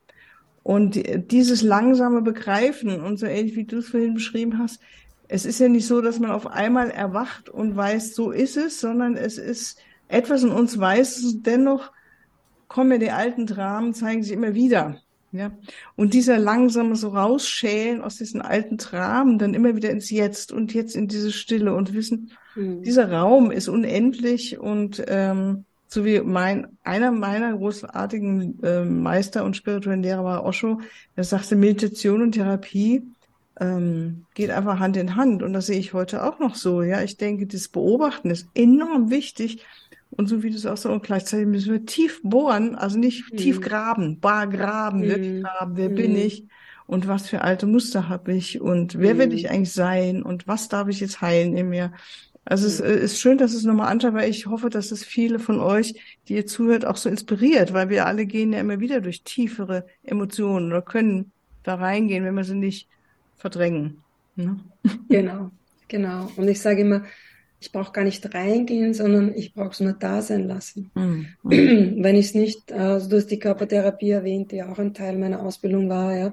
Und 0.64 1.30
dieses 1.30 1.60
langsame 1.60 2.22
Begreifen 2.22 3.00
und 3.02 3.18
so 3.18 3.26
ähnlich 3.26 3.54
wie 3.54 3.64
du 3.64 3.76
es 3.78 3.90
vorhin 3.90 4.14
beschrieben 4.14 4.58
hast, 4.58 4.80
es 5.28 5.44
ist 5.44 5.60
ja 5.60 5.68
nicht 5.68 5.86
so, 5.86 6.00
dass 6.00 6.18
man 6.18 6.30
auf 6.30 6.46
einmal 6.46 6.90
erwacht 6.90 7.50
und 7.50 7.76
weiß, 7.76 8.14
so 8.14 8.30
ist 8.30 8.56
es, 8.56 8.80
sondern 8.80 9.14
es 9.14 9.36
ist 9.36 9.78
etwas 10.08 10.42
in 10.42 10.50
uns 10.50 10.78
weiß, 10.78 11.42
dennoch 11.42 11.92
kommen 12.66 12.92
ja 12.92 12.98
die 12.98 13.10
alten 13.10 13.46
Dramen, 13.46 13.92
zeigen 13.92 14.22
sich 14.22 14.32
immer 14.32 14.54
wieder. 14.54 15.00
Ja, 15.32 15.50
und 15.96 16.14
dieser 16.14 16.38
langsame 16.38 16.94
so 16.94 17.08
rausschälen 17.08 18.00
aus 18.00 18.16
diesen 18.16 18.40
alten 18.40 18.76
Dramen, 18.76 19.38
dann 19.38 19.52
immer 19.52 19.74
wieder 19.74 19.90
ins 19.90 20.08
Jetzt 20.10 20.52
und 20.52 20.72
jetzt 20.72 20.94
in 20.94 21.08
diese 21.08 21.32
Stille 21.32 21.74
und 21.74 21.92
wissen, 21.92 22.30
mhm. 22.54 22.82
dieser 22.82 23.10
Raum 23.10 23.50
ist 23.50 23.68
unendlich 23.68 24.58
und 24.60 25.02
ähm, 25.08 25.64
so 25.94 26.04
wie 26.04 26.20
mein, 26.20 26.76
einer 26.82 27.12
meiner 27.12 27.56
großartigen 27.56 28.62
äh, 28.62 28.84
Meister 28.84 29.44
und 29.44 29.56
spirituellen 29.56 30.02
Lehrer 30.02 30.24
war 30.24 30.44
Osho, 30.44 30.80
der 31.16 31.24
sagte, 31.24 31.56
Meditation 31.56 32.20
und 32.20 32.32
Therapie 32.32 33.02
ähm, 33.60 34.26
geht 34.34 34.50
einfach 34.50 34.80
Hand 34.80 34.96
in 34.96 35.14
Hand. 35.14 35.42
Und 35.42 35.52
das 35.52 35.66
sehe 35.66 35.78
ich 35.78 35.92
heute 35.92 36.24
auch 36.24 36.40
noch 36.40 36.56
so. 36.56 36.82
Ja, 36.82 37.02
ich 37.02 37.16
denke, 37.16 37.46
das 37.46 37.68
Beobachten 37.68 38.30
ist 38.30 38.48
enorm 38.54 39.10
wichtig, 39.10 39.64
Und 40.10 40.28
so 40.28 40.42
wie 40.42 40.50
du 40.50 40.56
es 40.56 40.66
auch 40.66 40.76
so, 40.76 40.90
und 40.90 41.02
gleichzeitig 41.02 41.46
müssen 41.46 41.72
wir 41.72 41.86
tief 41.86 42.20
bohren, 42.22 42.74
also 42.76 42.98
nicht 42.98 43.32
mhm. 43.32 43.36
tief 43.36 43.60
graben, 43.60 44.20
bar 44.20 44.46
graben, 44.46 45.00
mhm. 45.00 45.04
wirklich 45.04 45.42
graben, 45.42 45.76
wer 45.76 45.90
mhm. 45.90 45.94
bin 45.94 46.16
ich 46.16 46.44
und 46.86 47.08
was 47.08 47.28
für 47.28 47.40
alte 47.42 47.66
Muster 47.66 48.08
habe 48.08 48.32
ich 48.32 48.60
und 48.60 48.98
wer 48.98 49.18
will 49.18 49.32
ich 49.32 49.44
mhm. 49.44 49.50
eigentlich 49.50 49.72
sein 49.72 50.22
und 50.22 50.46
was 50.46 50.68
darf 50.68 50.88
ich 50.88 51.00
jetzt 51.00 51.20
heilen 51.20 51.56
in 51.56 51.68
mir. 51.68 51.92
Also 52.44 52.66
es 52.66 52.80
ist 52.80 53.20
schön, 53.20 53.38
dass 53.38 53.54
es 53.54 53.64
nochmal 53.64 53.90
anschaut, 53.90 54.14
weil 54.14 54.28
ich 54.28 54.46
hoffe, 54.46 54.68
dass 54.68 54.92
es 54.92 55.04
viele 55.04 55.38
von 55.38 55.60
euch, 55.60 55.94
die 56.28 56.34
ihr 56.34 56.46
zuhört, 56.46 56.84
auch 56.84 56.96
so 56.96 57.08
inspiriert, 57.08 57.72
weil 57.72 57.88
wir 57.88 58.06
alle 58.06 58.26
gehen 58.26 58.52
ja 58.52 58.60
immer 58.60 58.80
wieder 58.80 59.00
durch 59.00 59.22
tiefere 59.22 59.86
Emotionen 60.02 60.70
oder 60.70 60.82
können 60.82 61.32
da 61.62 61.76
reingehen, 61.76 62.24
wenn 62.24 62.34
wir 62.34 62.44
sie 62.44 62.54
nicht 62.54 62.88
verdrängen. 63.36 64.02
Ne? 64.36 64.60
Genau, 65.08 65.50
genau. 65.88 66.30
Und 66.36 66.48
ich 66.48 66.60
sage 66.60 66.82
immer, 66.82 67.04
ich 67.60 67.72
brauche 67.72 67.92
gar 67.92 68.04
nicht 68.04 68.34
reingehen, 68.34 68.92
sondern 68.92 69.34
ich 69.34 69.54
brauche 69.54 69.70
es 69.70 69.80
nur 69.80 69.94
da 69.94 70.20
sein 70.20 70.46
lassen. 70.46 70.90
Mhm. 70.94 71.28
Wenn 71.42 72.16
ich 72.16 72.26
es 72.26 72.34
nicht, 72.34 72.72
also 72.72 73.08
du 73.08 73.16
hast 73.16 73.30
die 73.30 73.38
Körpertherapie 73.38 74.10
erwähnt, 74.10 74.52
die 74.52 74.62
auch 74.62 74.78
ein 74.78 74.92
Teil 74.92 75.16
meiner 75.16 75.42
Ausbildung 75.42 75.88
war, 75.88 76.14
ja. 76.14 76.32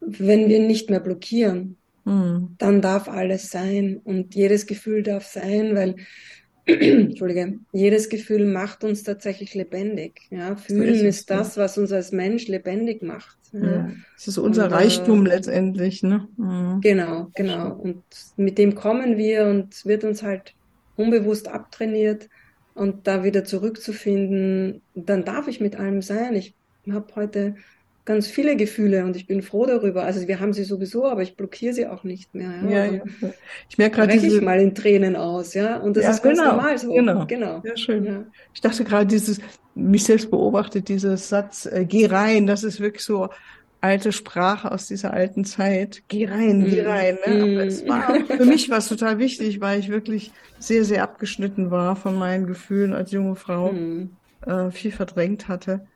Wenn 0.00 0.48
wir 0.48 0.58
nicht 0.58 0.90
mehr 0.90 1.00
blockieren, 1.00 1.76
mhm. 2.04 2.54
dann 2.58 2.80
darf 2.80 3.08
alles 3.08 3.50
sein 3.50 4.00
und 4.02 4.34
jedes 4.34 4.66
Gefühl 4.66 5.02
darf 5.02 5.26
sein, 5.26 5.74
weil 5.74 5.96
Entschuldige, 6.66 7.58
jedes 7.72 8.08
Gefühl 8.08 8.46
macht 8.46 8.84
uns 8.84 9.02
tatsächlich 9.02 9.54
lebendig. 9.54 10.22
Ja, 10.30 10.56
fühlen 10.56 10.94
so 10.94 11.04
ist, 11.04 11.18
ist, 11.18 11.30
das, 11.30 11.58
was 11.58 11.76
uns 11.76 11.92
als 11.92 12.10
Mensch 12.10 12.48
lebendig 12.48 13.02
macht. 13.02 13.36
Ja. 13.52 13.90
Das 14.14 14.28
ist 14.28 14.38
unser 14.38 14.64
und, 14.64 14.72
äh, 14.72 14.74
Reichtum 14.74 15.26
äh, 15.26 15.28
letztendlich, 15.28 16.02
ne? 16.02 16.26
Mhm. 16.38 16.80
Genau, 16.80 17.30
genau. 17.34 17.74
Und 17.74 18.02
mit 18.36 18.56
dem 18.56 18.74
kommen 18.74 19.18
wir 19.18 19.44
und 19.46 19.84
wird 19.84 20.04
uns 20.04 20.22
halt 20.22 20.54
unbewusst 20.96 21.48
abtrainiert 21.48 22.30
und 22.74 23.06
da 23.06 23.24
wieder 23.24 23.44
zurückzufinden, 23.44 24.80
dann 24.94 25.24
darf 25.24 25.48
ich 25.48 25.60
mit 25.60 25.76
allem 25.76 26.00
sein. 26.00 26.34
Ich 26.34 26.54
habe 26.90 27.14
heute 27.14 27.56
ganz 28.04 28.26
viele 28.26 28.56
Gefühle 28.56 29.04
und 29.04 29.16
ich 29.16 29.26
bin 29.26 29.42
froh 29.42 29.66
darüber. 29.66 30.04
Also 30.04 30.28
wir 30.28 30.40
haben 30.40 30.52
sie 30.52 30.64
sowieso, 30.64 31.06
aber 31.06 31.22
ich 31.22 31.36
blockiere 31.36 31.72
sie 31.72 31.86
auch 31.86 32.04
nicht 32.04 32.34
mehr. 32.34 32.52
Ja, 32.68 32.84
ja, 32.84 32.92
ja. 32.92 33.02
Ich 33.68 33.78
merke 33.78 33.96
gerade 33.96 34.12
diese... 34.12 34.36
ich 34.36 34.42
mal 34.42 34.60
in 34.60 34.74
Tränen 34.74 35.16
aus, 35.16 35.54
ja. 35.54 35.78
Und 35.78 35.96
das 35.96 36.04
ja, 36.04 36.10
ist 36.10 36.22
ganz 36.22 36.38
genau, 36.38 36.50
normal 36.50 36.78
so. 36.78 36.92
Genau, 36.92 37.26
genau. 37.26 37.62
Ja, 37.64 37.76
schön. 37.76 38.04
Ja. 38.04 38.24
Ich 38.52 38.60
dachte 38.60 38.84
gerade 38.84 39.06
dieses, 39.06 39.40
mich 39.74 40.04
selbst 40.04 40.30
beobachtet, 40.30 40.88
dieses 40.88 41.28
Satz, 41.28 41.66
äh, 41.66 41.86
geh 41.86 42.06
rein, 42.06 42.46
das 42.46 42.62
ist 42.62 42.80
wirklich 42.80 43.04
so 43.04 43.30
alte 43.80 44.12
Sprache 44.12 44.70
aus 44.70 44.86
dieser 44.86 45.12
alten 45.12 45.44
Zeit. 45.44 46.02
Geh 46.08 46.26
rein, 46.26 46.64
geh 46.68 46.82
mhm. 46.82 46.88
rein. 46.88 47.18
Ne? 47.26 47.42
Aber 47.42 47.66
es 47.66 47.86
war 47.86 48.14
für 48.24 48.44
mich 48.44 48.70
was 48.70 48.88
total 48.88 49.18
wichtig, 49.18 49.60
weil 49.60 49.78
ich 49.80 49.88
wirklich 49.88 50.30
sehr, 50.58 50.84
sehr 50.84 51.02
abgeschnitten 51.02 51.70
war 51.70 51.96
von 51.96 52.14
meinen 52.16 52.46
Gefühlen 52.46 52.94
als 52.94 53.12
junge 53.12 53.36
Frau, 53.36 53.72
mhm. 53.72 54.10
äh, 54.46 54.70
viel 54.70 54.92
verdrängt 54.92 55.48
hatte. 55.48 55.86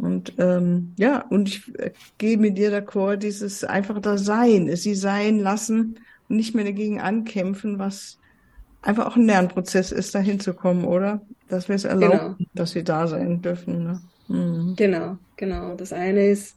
Und 0.00 0.34
ähm, 0.38 0.94
ja, 0.96 1.26
und 1.28 1.48
ich 1.48 1.78
äh, 1.78 1.92
gehe 2.16 2.38
mit 2.38 2.56
dir 2.56 2.72
d'accord, 2.72 3.16
dieses 3.16 3.64
einfach 3.64 4.00
da 4.00 4.16
sein, 4.16 4.74
sie 4.74 4.94
sein 4.94 5.38
lassen 5.38 6.00
und 6.28 6.36
nicht 6.36 6.54
mehr 6.54 6.64
dagegen 6.64 7.00
ankämpfen, 7.00 7.78
was 7.78 8.18
einfach 8.82 9.06
auch 9.06 9.16
ein 9.16 9.26
Lernprozess 9.26 9.92
ist, 9.92 10.14
da 10.14 10.20
hinzukommen, 10.20 10.84
oder? 10.84 11.20
Dass 11.48 11.68
wir 11.68 11.76
es 11.76 11.84
erlauben, 11.84 12.36
genau. 12.38 12.50
dass 12.54 12.70
sie 12.70 12.82
da 12.82 13.06
sein 13.06 13.42
dürfen. 13.42 13.84
Ne? 13.84 14.00
Mhm. 14.28 14.74
Genau, 14.76 15.18
genau. 15.36 15.74
Das 15.74 15.92
eine 15.92 16.28
ist, 16.28 16.56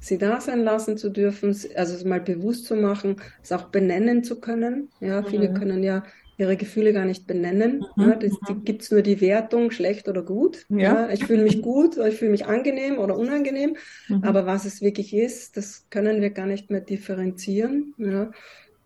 sie 0.00 0.18
da 0.18 0.40
sein 0.40 0.62
lassen 0.62 0.98
zu 0.98 1.10
dürfen, 1.10 1.56
also 1.76 1.94
es 1.94 2.04
mal 2.04 2.20
bewusst 2.20 2.66
zu 2.66 2.76
machen, 2.76 3.16
es 3.42 3.52
auch 3.52 3.64
benennen 3.64 4.22
zu 4.22 4.38
können. 4.40 4.88
Ja, 5.00 5.22
viele 5.22 5.48
mhm. 5.48 5.54
können 5.54 5.82
ja 5.82 6.02
ihre 6.38 6.56
Gefühle 6.56 6.92
gar 6.92 7.04
nicht 7.04 7.26
benennen. 7.26 7.84
Mhm. 7.96 8.02
Ja, 8.02 8.14
das, 8.16 8.32
die 8.48 8.54
gibt's 8.64 8.90
nur 8.90 9.02
die 9.02 9.20
Wertung, 9.20 9.70
schlecht 9.70 10.08
oder 10.08 10.22
gut. 10.22 10.66
Ja. 10.68 10.78
ja 10.78 11.10
ich 11.10 11.24
fühle 11.24 11.42
mich 11.42 11.62
gut, 11.62 11.96
oder 11.96 12.08
ich 12.08 12.16
fühle 12.16 12.30
mich 12.30 12.46
angenehm 12.46 12.98
oder 12.98 13.16
unangenehm. 13.16 13.76
Mhm. 14.08 14.24
Aber 14.24 14.46
was 14.46 14.64
es 14.64 14.82
wirklich 14.82 15.14
ist, 15.14 15.56
das 15.56 15.86
können 15.90 16.20
wir 16.20 16.30
gar 16.30 16.46
nicht 16.46 16.70
mehr 16.70 16.80
differenzieren. 16.80 17.94
Ja. 17.98 18.30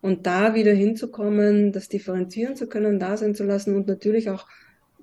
Und 0.01 0.27
da 0.27 0.53
wieder 0.55 0.73
hinzukommen, 0.73 1.71
das 1.71 1.89
differenzieren 1.89 2.55
zu 2.55 2.67
können, 2.67 2.99
da 2.99 3.17
sein 3.17 3.35
zu 3.35 3.43
lassen 3.43 3.75
und 3.75 3.87
natürlich 3.87 4.29
auch 4.29 4.47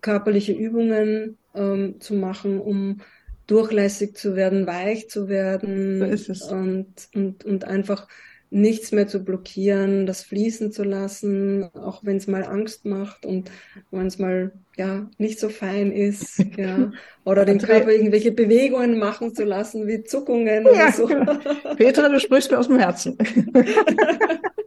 körperliche 0.01 0.53
Übungen 0.53 1.39
ähm, 1.55 2.01
zu 2.01 2.15
machen, 2.15 2.61
um 2.61 3.01
durchlässig 3.47 4.17
zu 4.17 4.37
werden, 4.37 4.67
weich 4.67 5.09
zu 5.09 5.29
werden 5.29 6.17
so 6.17 6.55
und, 6.55 7.09
und, 7.15 7.45
und 7.45 7.65
einfach 7.65 8.09
nichts 8.55 8.93
mehr 8.93 9.09
zu 9.09 9.25
blockieren, 9.25 10.07
das 10.07 10.23
fließen 10.23 10.71
zu 10.71 10.85
lassen, 10.85 11.69
auch 11.75 12.05
wenn 12.05 12.19
es 12.19 12.29
mal 12.29 12.45
Angst 12.45 12.85
macht 12.85 13.27
und 13.27 13.51
wenn 13.91 14.07
es 14.07 14.21
mal 14.21 14.53
ja 14.77 15.11
nicht 15.19 15.41
so 15.41 15.49
fein 15.49 15.91
ist, 15.91 16.39
ja, 16.57 16.93
oder 17.25 17.45
dem 17.45 17.59
Körper 17.59 17.91
irgendwelche 17.91 18.31
Bewegungen 18.31 18.99
machen 18.99 19.35
zu 19.35 19.45
lassen, 19.45 19.89
wie 19.89 20.05
Zuckungen 20.05 20.65
ja, 20.65 20.71
oder 20.71 20.93
so. 20.93 21.07
Genau. 21.07 21.35
Petra, 21.77 22.09
du 22.09 22.21
sprichst 22.21 22.53
mir 22.53 22.59
aus 22.59 22.69
dem 22.69 22.79
Herzen. 22.79 23.19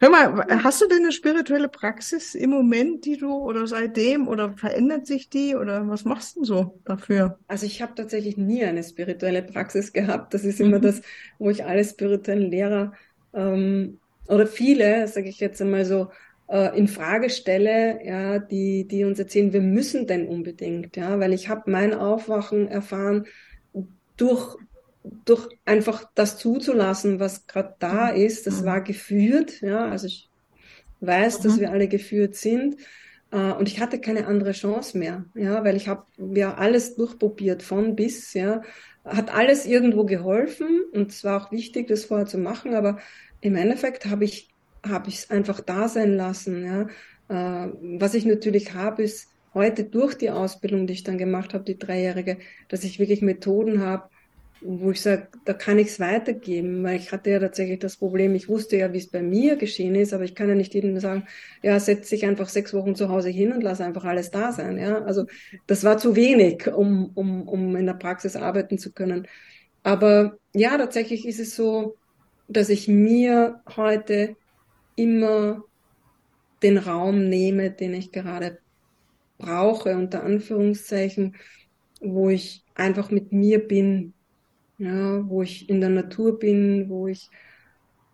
Hör 0.00 0.10
mal, 0.10 0.46
hast 0.62 0.80
du 0.80 0.88
denn 0.88 0.98
eine 0.98 1.12
spirituelle 1.12 1.68
Praxis 1.68 2.34
im 2.34 2.50
Moment, 2.50 3.04
die 3.04 3.16
du 3.16 3.32
oder 3.32 3.66
seitdem 3.66 4.28
oder 4.28 4.52
verändert 4.56 5.06
sich 5.06 5.28
die 5.28 5.54
oder 5.56 5.88
was 5.88 6.04
machst 6.04 6.36
du 6.36 6.44
so 6.44 6.78
dafür? 6.84 7.38
Also 7.48 7.66
ich 7.66 7.80
habe 7.82 7.94
tatsächlich 7.94 8.36
nie 8.36 8.64
eine 8.64 8.82
spirituelle 8.82 9.42
Praxis 9.42 9.92
gehabt. 9.92 10.34
Das 10.34 10.44
ist 10.44 10.60
immer 10.60 10.78
mhm. 10.78 10.82
das, 10.82 11.02
wo 11.38 11.50
ich 11.50 11.64
alle 11.64 11.84
spirituellen 11.84 12.50
Lehrer 12.50 12.92
ähm, 13.34 13.98
oder 14.28 14.46
viele, 14.46 15.08
sage 15.08 15.28
ich 15.28 15.40
jetzt 15.40 15.60
einmal 15.62 15.84
so, 15.84 16.10
äh, 16.48 16.76
in 16.78 16.88
Frage 16.88 17.30
stelle, 17.30 18.04
ja, 18.04 18.38
die, 18.38 18.86
die 18.86 19.04
uns 19.04 19.18
erzählen, 19.18 19.52
wir 19.52 19.60
müssen 19.60 20.06
denn 20.06 20.28
unbedingt, 20.28 20.96
ja, 20.96 21.18
weil 21.18 21.32
ich 21.32 21.48
habe 21.48 21.70
mein 21.70 21.94
Aufwachen 21.94 22.68
erfahren 22.68 23.26
durch 24.16 24.56
durch 25.24 25.48
einfach 25.64 26.04
das 26.14 26.38
zuzulassen, 26.38 27.20
was 27.20 27.46
gerade 27.46 27.74
da 27.78 28.12
mhm. 28.12 28.20
ist, 28.20 28.46
das 28.46 28.62
mhm. 28.62 28.66
war 28.66 28.80
geführt, 28.80 29.60
ja, 29.60 29.88
also 29.88 30.06
ich 30.06 30.28
weiß, 31.00 31.38
mhm. 31.38 31.42
dass 31.44 31.60
wir 31.60 31.70
alle 31.70 31.88
geführt 31.88 32.34
sind 32.34 32.76
äh, 33.30 33.52
und 33.52 33.68
ich 33.68 33.80
hatte 33.80 34.00
keine 34.00 34.26
andere 34.26 34.52
Chance 34.52 34.98
mehr, 34.98 35.24
ja, 35.34 35.64
weil 35.64 35.76
ich 35.76 35.88
habe 35.88 36.04
ja 36.34 36.54
alles 36.54 36.96
durchprobiert 36.96 37.62
von 37.62 37.96
bis, 37.96 38.34
ja, 38.34 38.62
hat 39.04 39.34
alles 39.34 39.66
irgendwo 39.66 40.04
geholfen 40.04 40.68
und 40.92 41.10
es 41.10 41.24
war 41.24 41.42
auch 41.42 41.52
wichtig, 41.52 41.88
das 41.88 42.04
vorher 42.04 42.26
zu 42.26 42.38
machen, 42.38 42.74
aber 42.74 42.98
im 43.40 43.56
Endeffekt 43.56 44.06
habe 44.06 44.24
ich 44.24 44.50
habe 44.86 45.08
ich 45.08 45.16
es 45.16 45.30
einfach 45.30 45.60
da 45.60 45.88
sein 45.88 46.16
lassen, 46.16 46.64
ja. 46.64 46.86
Äh, 47.28 47.72
was 47.98 48.14
ich 48.14 48.24
natürlich 48.24 48.74
habe, 48.74 49.02
ist 49.02 49.28
heute 49.54 49.84
durch 49.84 50.14
die 50.14 50.30
Ausbildung, 50.30 50.86
die 50.86 50.94
ich 50.94 51.02
dann 51.04 51.18
gemacht 51.18 51.54
habe, 51.54 51.64
die 51.64 51.78
dreijährige, 51.78 52.38
dass 52.68 52.84
ich 52.84 52.98
wirklich 52.98 53.22
Methoden 53.22 53.80
habe, 53.80 54.08
wo 54.60 54.90
ich 54.90 55.00
sage, 55.00 55.28
da 55.44 55.52
kann 55.54 55.78
ich 55.78 55.88
es 55.88 56.00
weitergeben, 56.00 56.82
weil 56.82 56.96
ich 56.96 57.12
hatte 57.12 57.30
ja 57.30 57.38
tatsächlich 57.38 57.78
das 57.78 57.96
Problem, 57.96 58.34
ich 58.34 58.48
wusste 58.48 58.76
ja, 58.76 58.92
wie 58.92 58.98
es 58.98 59.10
bei 59.10 59.22
mir 59.22 59.56
geschehen 59.56 59.94
ist, 59.94 60.12
aber 60.12 60.24
ich 60.24 60.34
kann 60.34 60.48
ja 60.48 60.54
nicht 60.54 60.74
jedem 60.74 60.98
sagen, 60.98 61.26
ja, 61.62 61.78
setz 61.78 62.08
dich 62.08 62.26
einfach 62.26 62.48
sechs 62.48 62.74
Wochen 62.74 62.94
zu 62.94 63.08
Hause 63.08 63.28
hin 63.30 63.52
und 63.52 63.62
lass 63.62 63.80
einfach 63.80 64.04
alles 64.04 64.30
da 64.30 64.52
sein. 64.52 64.78
Ja, 64.78 65.02
also 65.02 65.26
das 65.66 65.84
war 65.84 65.98
zu 65.98 66.16
wenig, 66.16 66.66
um, 66.66 67.10
um, 67.14 67.48
um 67.48 67.76
in 67.76 67.86
der 67.86 67.94
Praxis 67.94 68.36
arbeiten 68.36 68.78
zu 68.78 68.92
können. 68.92 69.28
Aber 69.82 70.38
ja, 70.54 70.76
tatsächlich 70.76 71.26
ist 71.26 71.40
es 71.40 71.54
so, 71.54 71.96
dass 72.48 72.68
ich 72.68 72.88
mir 72.88 73.62
heute 73.76 74.36
immer 74.96 75.62
den 76.62 76.78
Raum 76.78 77.28
nehme, 77.28 77.70
den 77.70 77.94
ich 77.94 78.10
gerade 78.10 78.58
brauche, 79.38 79.96
unter 79.96 80.24
Anführungszeichen, 80.24 81.36
wo 82.00 82.28
ich 82.28 82.64
einfach 82.74 83.10
mit 83.10 83.32
mir 83.32 83.66
bin, 83.66 84.14
ja, 84.78 85.28
wo 85.28 85.42
ich 85.42 85.68
in 85.68 85.80
der 85.80 85.90
Natur 85.90 86.38
bin, 86.38 86.88
wo 86.88 87.08
ich 87.08 87.30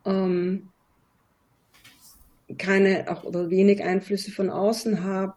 ähm, 0.05 0.71
keine 2.59 3.11
auch 3.11 3.25
oder 3.25 3.51
wenig 3.51 3.83
Einflüsse 3.83 4.31
von 4.31 4.51
außen 4.51 5.05
habe, 5.05 5.35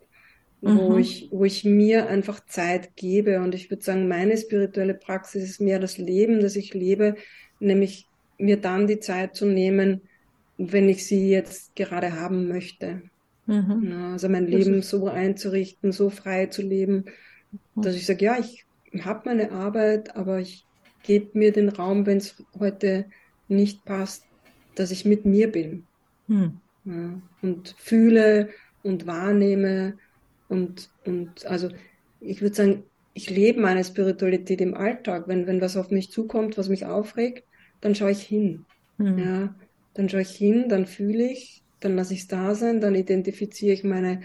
mhm. 0.61 0.77
wo 0.77 0.97
ich 0.97 1.27
wo 1.31 1.45
ich 1.45 1.63
mir 1.65 2.07
einfach 2.07 2.45
Zeit 2.45 2.95
gebe 2.95 3.41
und 3.41 3.55
ich 3.55 3.69
würde 3.69 3.83
sagen, 3.83 4.07
meine 4.07 4.37
spirituelle 4.37 4.93
Praxis 4.93 5.43
ist 5.43 5.61
mehr 5.61 5.79
das 5.79 5.97
Leben, 5.97 6.39
das 6.39 6.55
ich 6.55 6.73
lebe, 6.73 7.15
nämlich 7.59 8.07
mir 8.37 8.57
dann 8.57 8.87
die 8.87 8.99
Zeit 8.99 9.35
zu 9.35 9.45
nehmen, 9.45 10.01
wenn 10.57 10.89
ich 10.89 11.05
sie 11.05 11.29
jetzt 11.29 11.75
gerade 11.75 12.19
haben 12.19 12.47
möchte. 12.47 13.01
Mhm. 13.45 13.87
Ja, 13.89 14.11
also 14.13 14.29
mein 14.29 14.47
Leben 14.47 14.81
so 14.81 15.07
einzurichten, 15.07 15.91
so 15.91 16.09
frei 16.09 16.47
zu 16.47 16.61
leben, 16.61 17.05
dass 17.75 17.95
ich 17.95 18.05
sage, 18.05 18.25
ja, 18.25 18.37
ich 18.37 18.65
habe 19.03 19.21
meine 19.25 19.51
Arbeit, 19.51 20.15
aber 20.15 20.39
ich 20.39 20.66
gebt 21.07 21.35
mir 21.35 21.51
den 21.53 21.69
Raum, 21.69 22.05
wenn 22.05 22.17
es 22.17 22.35
heute 22.59 23.05
nicht 23.47 23.85
passt, 23.85 24.25
dass 24.75 24.91
ich 24.91 25.05
mit 25.05 25.25
mir 25.25 25.51
bin. 25.51 25.87
Hm. 26.27 26.59
Ja, 26.83 27.21
und 27.41 27.75
fühle 27.77 28.49
und 28.83 29.07
wahrnehme 29.07 29.97
und, 30.49 30.89
und 31.05 31.45
also 31.45 31.69
ich 32.19 32.41
würde 32.41 32.55
sagen, 32.55 32.83
ich 33.13 33.29
lebe 33.29 33.59
meine 33.59 33.83
Spiritualität 33.83 34.61
im 34.61 34.75
Alltag. 34.75 35.27
Wenn, 35.27 35.47
wenn 35.47 35.61
was 35.61 35.75
auf 35.75 35.89
mich 35.89 36.11
zukommt, 36.11 36.57
was 36.57 36.69
mich 36.69 36.85
aufregt, 36.85 37.43
dann 37.81 37.95
schaue 37.95 38.11
ich 38.11 38.21
hin. 38.21 38.65
Hm. 38.97 39.17
Ja, 39.17 39.55
dann 39.93 40.09
schaue 40.09 40.21
ich 40.21 40.31
hin, 40.31 40.69
dann 40.69 40.85
fühle 40.85 41.31
ich, 41.31 41.63
dann 41.79 41.95
lasse 41.95 42.13
ich 42.13 42.21
es 42.21 42.27
da 42.27 42.53
sein, 42.53 42.81
dann 42.81 42.95
identifiziere 42.95 43.73
ich 43.73 43.83
meine 43.83 44.21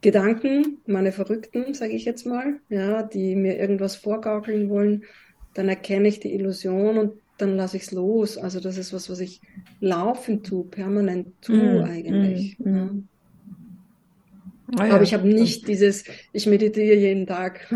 Gedanken, 0.00 0.78
meine 0.86 1.12
Verrückten, 1.12 1.74
sage 1.74 1.92
ich 1.92 2.04
jetzt 2.04 2.26
mal, 2.26 2.60
ja, 2.68 3.02
die 3.02 3.34
mir 3.36 3.58
irgendwas 3.58 3.96
vorgaukeln 3.96 4.70
wollen, 4.70 5.04
dann 5.54 5.68
erkenne 5.68 6.08
ich 6.08 6.20
die 6.20 6.32
Illusion 6.32 6.98
und 6.98 7.12
dann 7.38 7.56
lasse 7.56 7.76
ich 7.76 7.84
es 7.84 7.92
los. 7.92 8.38
Also 8.38 8.60
das 8.60 8.76
ist 8.76 8.92
was, 8.92 9.08
was 9.10 9.20
ich 9.20 9.40
laufend 9.80 10.46
tue, 10.46 10.64
permanent 10.64 11.28
tue 11.40 11.80
mm, 11.80 11.84
eigentlich. 11.84 12.58
Mm, 12.58 12.76
ja. 12.76 12.90
Ah, 14.76 14.86
ja, 14.86 14.94
Aber 14.94 15.02
ich 15.02 15.14
habe 15.14 15.26
nicht 15.26 15.66
dieses, 15.66 16.04
ich 16.32 16.46
meditiere 16.46 16.96
jeden 16.96 17.26
Tag. 17.26 17.66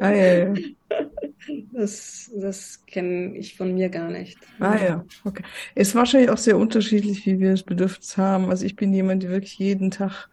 Ah, 0.00 0.12
ja, 0.12 0.52
das 1.72 2.30
das 2.36 2.84
kenne 2.86 3.36
ich 3.36 3.56
von 3.56 3.72
mir 3.72 3.88
gar 3.88 4.10
nicht. 4.10 4.38
Ah 4.58 4.76
ja, 4.76 5.04
okay. 5.24 5.42
Es 5.74 5.88
ist 5.88 5.94
wahrscheinlich 5.94 6.30
auch 6.30 6.38
sehr 6.38 6.58
unterschiedlich, 6.58 7.24
wie 7.24 7.38
wir 7.38 7.52
das 7.52 7.62
Bedürfnis 7.62 8.16
haben. 8.18 8.50
Also 8.50 8.66
ich 8.66 8.76
bin 8.76 8.92
jemand, 8.92 9.22
der 9.22 9.30
wirklich 9.30 9.58
jeden 9.58 9.90
Tag 9.90 10.28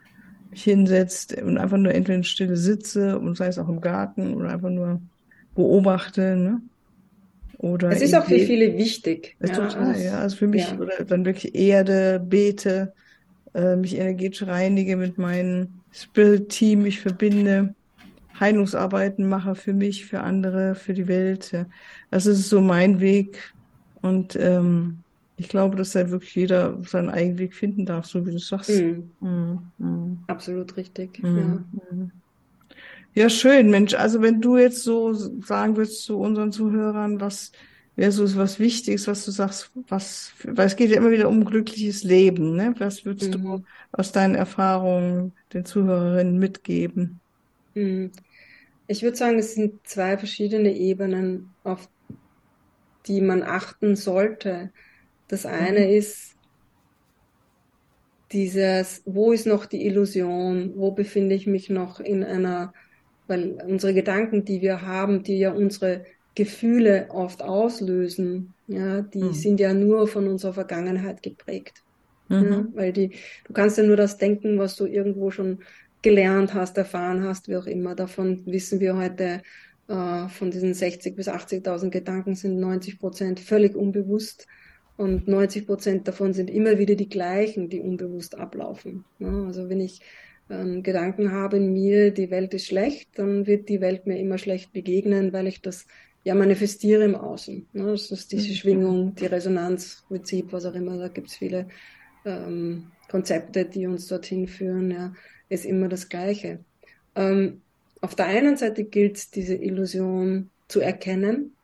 mich 0.51 0.63
hinsetzt 0.63 1.41
und 1.41 1.57
einfach 1.57 1.77
nur 1.77 1.93
entweder 1.93 2.17
in 2.17 2.23
Stille 2.23 2.57
sitze 2.57 3.17
und 3.17 3.37
sei 3.37 3.47
es 3.47 3.57
auch 3.57 3.69
im 3.69 3.79
Garten 3.79 4.33
oder 4.33 4.49
einfach 4.49 4.69
nur 4.69 5.01
beobachte. 5.55 6.35
Ne? 6.35 6.61
Oder 7.63 7.91
es 7.91 8.01
ist 8.01 8.13
auch 8.13 8.25
für 8.25 8.39
viele 8.39 8.77
wichtig. 8.77 9.37
Ja, 9.41 9.47
total, 9.47 9.87
also, 9.87 10.03
ja. 10.03 10.19
Also 10.19 10.35
für 10.35 10.47
mich, 10.47 10.69
ja. 10.69 10.77
oder 10.77 11.05
dann 11.05 11.25
wirklich 11.25 11.55
Erde, 11.55 12.19
bete, 12.19 12.93
äh, 13.53 13.77
mich 13.77 13.95
energetisch 13.95 14.43
reinige 14.43 14.97
mit 14.97 15.17
meinem 15.17 15.81
Spirit-Team, 15.93 16.83
mich 16.83 16.99
verbinde, 16.99 17.73
Heilungsarbeiten 18.37 19.29
mache 19.29 19.55
für 19.55 19.73
mich, 19.73 20.05
für 20.05 20.19
andere, 20.19 20.75
für 20.75 20.93
die 20.93 21.07
Welt. 21.07 21.53
Ja. 21.53 21.67
Das 22.11 22.25
ist 22.25 22.49
so 22.49 22.59
mein 22.59 22.99
Weg. 22.99 23.53
Und 24.01 24.35
ähm, 24.35 25.03
ich 25.37 25.47
glaube, 25.47 25.77
dass 25.77 25.95
halt 25.95 26.11
wirklich 26.11 26.35
jeder 26.35 26.83
seinen 26.83 27.09
eigenen 27.09 27.39
Weg 27.39 27.55
finden 27.55 27.85
darf, 27.85 28.07
so 28.07 28.25
wie 28.25 28.31
du 28.31 28.39
sagst. 28.39 28.69
Mhm. 28.69 29.11
Mhm. 29.21 29.71
Mhm. 29.77 30.23
Absolut 30.27 30.75
richtig. 30.75 31.23
Mhm. 31.23 31.65
Ja. 31.73 32.22
Mhm. 33.13 33.21
ja, 33.21 33.29
schön, 33.29 33.69
Mensch. 33.69 33.93
Also 33.93 34.21
wenn 34.21 34.41
du 34.41 34.57
jetzt 34.57 34.83
so 34.83 35.13
sagen 35.13 35.77
würdest 35.77 36.03
zu 36.03 36.19
unseren 36.19 36.51
Zuhörern, 36.51 37.19
was 37.19 37.51
wäre 37.95 38.11
so 38.11 38.35
was 38.37 38.59
Wichtiges, 38.59 39.07
was 39.07 39.25
du 39.25 39.31
sagst, 39.31 39.71
was, 39.87 40.33
weil 40.43 40.67
es 40.67 40.75
geht 40.75 40.89
ja 40.89 40.97
immer 40.97 41.11
wieder 41.11 41.29
um 41.29 41.45
glückliches 41.45 42.03
Leben, 42.03 42.55
ne? 42.55 42.73
Was 42.79 43.05
würdest 43.05 43.35
du 43.35 43.39
mhm. 43.39 43.65
aus 43.91 44.11
deinen 44.11 44.35
Erfahrungen 44.35 45.33
den 45.53 45.65
Zuhörerinnen 45.65 46.39
mitgeben? 46.39 47.19
Ich 48.87 49.03
würde 49.03 49.17
sagen, 49.17 49.39
es 49.39 49.55
sind 49.55 49.87
zwei 49.87 50.17
verschiedene 50.17 50.75
Ebenen, 50.75 51.51
auf 51.63 51.87
die 53.05 53.21
man 53.21 53.43
achten 53.43 53.95
sollte. 53.95 54.71
Das 55.27 55.45
eine 55.45 55.81
mhm. 55.81 55.93
ist 55.93 56.35
dieses, 58.31 59.03
wo 59.05 59.31
ist 59.31 59.45
noch 59.45 59.65
die 59.65 59.85
Illusion? 59.85 60.73
Wo 60.75 60.91
befinde 60.91 61.35
ich 61.35 61.47
mich 61.47 61.69
noch 61.69 61.99
in 61.99 62.23
einer, 62.23 62.73
weil 63.27 63.57
unsere 63.67 63.93
Gedanken, 63.93 64.45
die 64.45 64.61
wir 64.61 64.81
haben, 64.81 65.23
die 65.23 65.39
ja 65.39 65.51
unsere 65.51 66.05
Gefühle 66.35 67.07
oft 67.09 67.41
auslösen, 67.41 68.53
ja, 68.67 69.01
die 69.01 69.23
mhm. 69.23 69.33
sind 69.33 69.59
ja 69.59 69.73
nur 69.73 70.07
von 70.07 70.27
unserer 70.27 70.53
Vergangenheit 70.53 71.21
geprägt. 71.21 71.83
Mhm. 72.29 72.43
Ja, 72.43 72.67
weil 72.73 72.93
die, 72.93 73.11
du 73.45 73.53
kannst 73.53 73.77
ja 73.77 73.83
nur 73.83 73.97
das 73.97 74.17
denken, 74.17 74.57
was 74.57 74.75
du 74.75 74.85
irgendwo 74.85 75.31
schon 75.31 75.59
gelernt 76.01 76.53
hast, 76.53 76.77
erfahren 76.77 77.23
hast, 77.23 77.47
wie 77.47 77.57
auch 77.57 77.65
immer. 77.65 77.95
Davon 77.95 78.43
wissen 78.45 78.79
wir 78.79 78.97
heute, 78.97 79.41
äh, 79.87 80.27
von 80.29 80.51
diesen 80.51 80.73
60 80.73 81.15
bis 81.15 81.27
80.000 81.27 81.89
Gedanken 81.89 82.35
sind 82.35 82.59
90 82.59 82.99
Prozent 82.99 83.39
völlig 83.39 83.75
unbewusst. 83.75 84.47
Und 84.95 85.27
90 85.27 85.65
Prozent 85.65 86.07
davon 86.07 86.33
sind 86.33 86.49
immer 86.49 86.77
wieder 86.77 86.95
die 86.95 87.09
gleichen, 87.09 87.67
die 87.67 87.79
unbewusst 87.79 88.37
ablaufen. 88.37 89.05
Also 89.19 89.67
wenn 89.67 89.79
ich 89.79 90.01
ähm, 90.49 90.83
Gedanken 90.83 91.31
habe 91.31 91.57
in 91.57 91.73
mir, 91.73 92.11
die 92.11 92.31
Welt 92.31 92.53
ist 92.53 92.67
schlecht, 92.67 93.09
dann 93.17 93.47
wird 93.47 93.69
die 93.69 93.81
Welt 93.81 94.07
mir 94.07 94.19
immer 94.19 94.37
schlecht 94.37 94.73
begegnen, 94.73 95.33
weil 95.33 95.47
ich 95.47 95.61
das 95.61 95.85
ja 96.23 96.35
manifestiere 96.35 97.03
im 97.03 97.15
Außen. 97.15 97.67
Das 97.73 98.11
ist 98.11 98.31
diese 98.31 98.49
mhm. 98.49 98.55
Schwingung, 98.55 99.15
die 99.15 99.25
Resonanz, 99.25 100.03
Prinzip, 100.07 100.51
was 100.51 100.65
auch 100.65 100.75
immer. 100.75 100.97
Da 100.97 101.07
gibt 101.07 101.29
es 101.29 101.35
viele 101.35 101.67
ähm, 102.25 102.91
Konzepte, 103.09 103.65
die 103.65 103.87
uns 103.87 104.07
dorthin 104.07 104.47
führen. 104.47 104.91
Ja, 104.91 105.13
ist 105.49 105.65
immer 105.65 105.89
das 105.89 106.09
Gleiche. 106.09 106.59
Ähm, 107.15 107.61
auf 108.01 108.15
der 108.15 108.25
einen 108.25 108.57
Seite 108.57 108.83
gilt 108.83 109.17
es, 109.17 109.31
diese 109.31 109.55
Illusion 109.55 110.49
zu 110.67 110.79
erkennen 110.79 111.55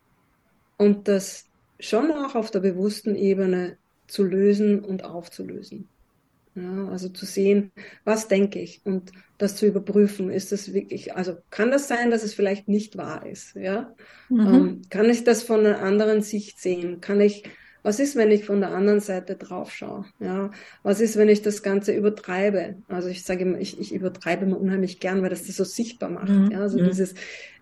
und 0.78 1.08
das 1.08 1.46
schon 1.80 2.12
auch 2.12 2.36
auf 2.36 2.52
der 2.52 2.60
bewussten 2.60 3.16
Ebene 3.16 3.78
zu 4.08 4.24
lösen 4.24 4.84
und 4.84 5.04
aufzulösen. 5.04 5.88
Ja, 6.56 6.88
also 6.90 7.10
zu 7.10 7.26
sehen, 7.26 7.72
was 8.04 8.28
denke 8.28 8.60
ich 8.60 8.82
und 8.84 9.12
das 9.38 9.56
zu 9.56 9.66
überprüfen, 9.66 10.30
ist 10.30 10.52
das 10.52 10.74
wirklich, 10.74 11.16
also 11.16 11.38
kann 11.50 11.72
das 11.72 11.88
sein, 11.88 12.12
dass 12.12 12.24
es 12.24 12.34
vielleicht 12.34 12.68
nicht 12.68 12.98
wahr 12.98 13.26
ist, 13.26 13.56
ja? 13.56 13.94
Mhm. 14.30 14.40
Ähm, 14.40 14.82
kann 14.90 15.10
ich 15.10 15.24
das 15.24 15.44
von 15.44 15.66
einer 15.66 15.80
anderen 15.80 16.22
Sicht 16.22 16.60
sehen? 16.60 17.00
Kann 17.00 17.22
ich, 17.22 17.44
was 17.84 18.00
ist, 18.00 18.16
wenn 18.16 18.32
ich 18.32 18.46
von 18.46 18.60
der 18.60 18.72
anderen 18.72 19.00
Seite 19.00 19.36
drauf 19.36 19.72
schaue? 19.72 20.06
Ja? 20.20 20.52
Was 20.84 21.00
ist, 21.00 21.16
wenn 21.16 21.30
ich 21.30 21.42
das 21.42 21.64
Ganze 21.64 21.94
übertreibe? 21.94 22.76
Also 22.90 23.08
ich 23.08 23.24
sage 23.24 23.44
immer, 23.44 23.60
ich, 23.60 23.80
ich 23.80 23.94
übertreibe 23.94 24.46
immer 24.46 24.60
unheimlich 24.60 25.00
gern, 25.00 25.22
weil 25.22 25.30
das 25.30 25.46
das 25.46 25.56
so 25.56 25.64
sichtbar 25.64 26.10
macht. 26.10 26.30
Mhm. 26.30 26.52
Ja? 26.52 26.60
Also 26.60 26.78
mhm. 26.78 26.90
dieses, 26.90 27.14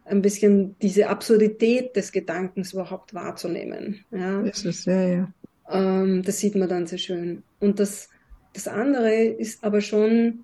ein 0.06 0.22
bisschen 0.22 0.76
diese 0.82 1.10
Absurdität 1.10 1.96
des 1.96 2.12
Gedankens 2.12 2.74
überhaupt 2.74 3.14
wahrzunehmen. 3.14 4.06
Ja. 4.12 4.42
Das 4.42 4.66
ist 4.66 4.86
ja, 4.86 5.08
ja. 5.08 5.34
Ähm, 5.70 6.24
das 6.24 6.40
sieht 6.40 6.56
man 6.56 6.70
dann 6.70 6.88
sehr 6.88 6.98
schön. 6.98 7.44
Und 7.60 7.80
das, 7.80 8.10
das 8.58 8.68
andere 8.68 9.14
ist 9.14 9.64
aber 9.64 9.82
schon, 9.82 10.44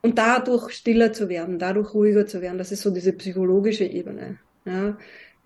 und 0.00 0.16
dadurch 0.16 0.70
stiller 0.70 1.12
zu 1.12 1.28
werden, 1.28 1.58
dadurch 1.58 1.92
ruhiger 1.92 2.26
zu 2.26 2.40
werden, 2.40 2.56
das 2.56 2.72
ist 2.72 2.80
so 2.80 2.90
diese 2.90 3.12
psychologische 3.12 3.84
Ebene. 3.84 4.38
Ja. 4.64 4.96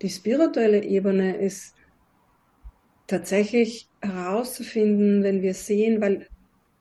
Die 0.01 0.09
spirituelle 0.09 0.81
Ebene 0.81 1.35
ist 1.35 1.75
tatsächlich 3.05 3.89
herauszufinden, 4.01 5.23
wenn 5.23 5.41
wir 5.41 5.53
sehen, 5.53 5.99
weil 5.99 6.27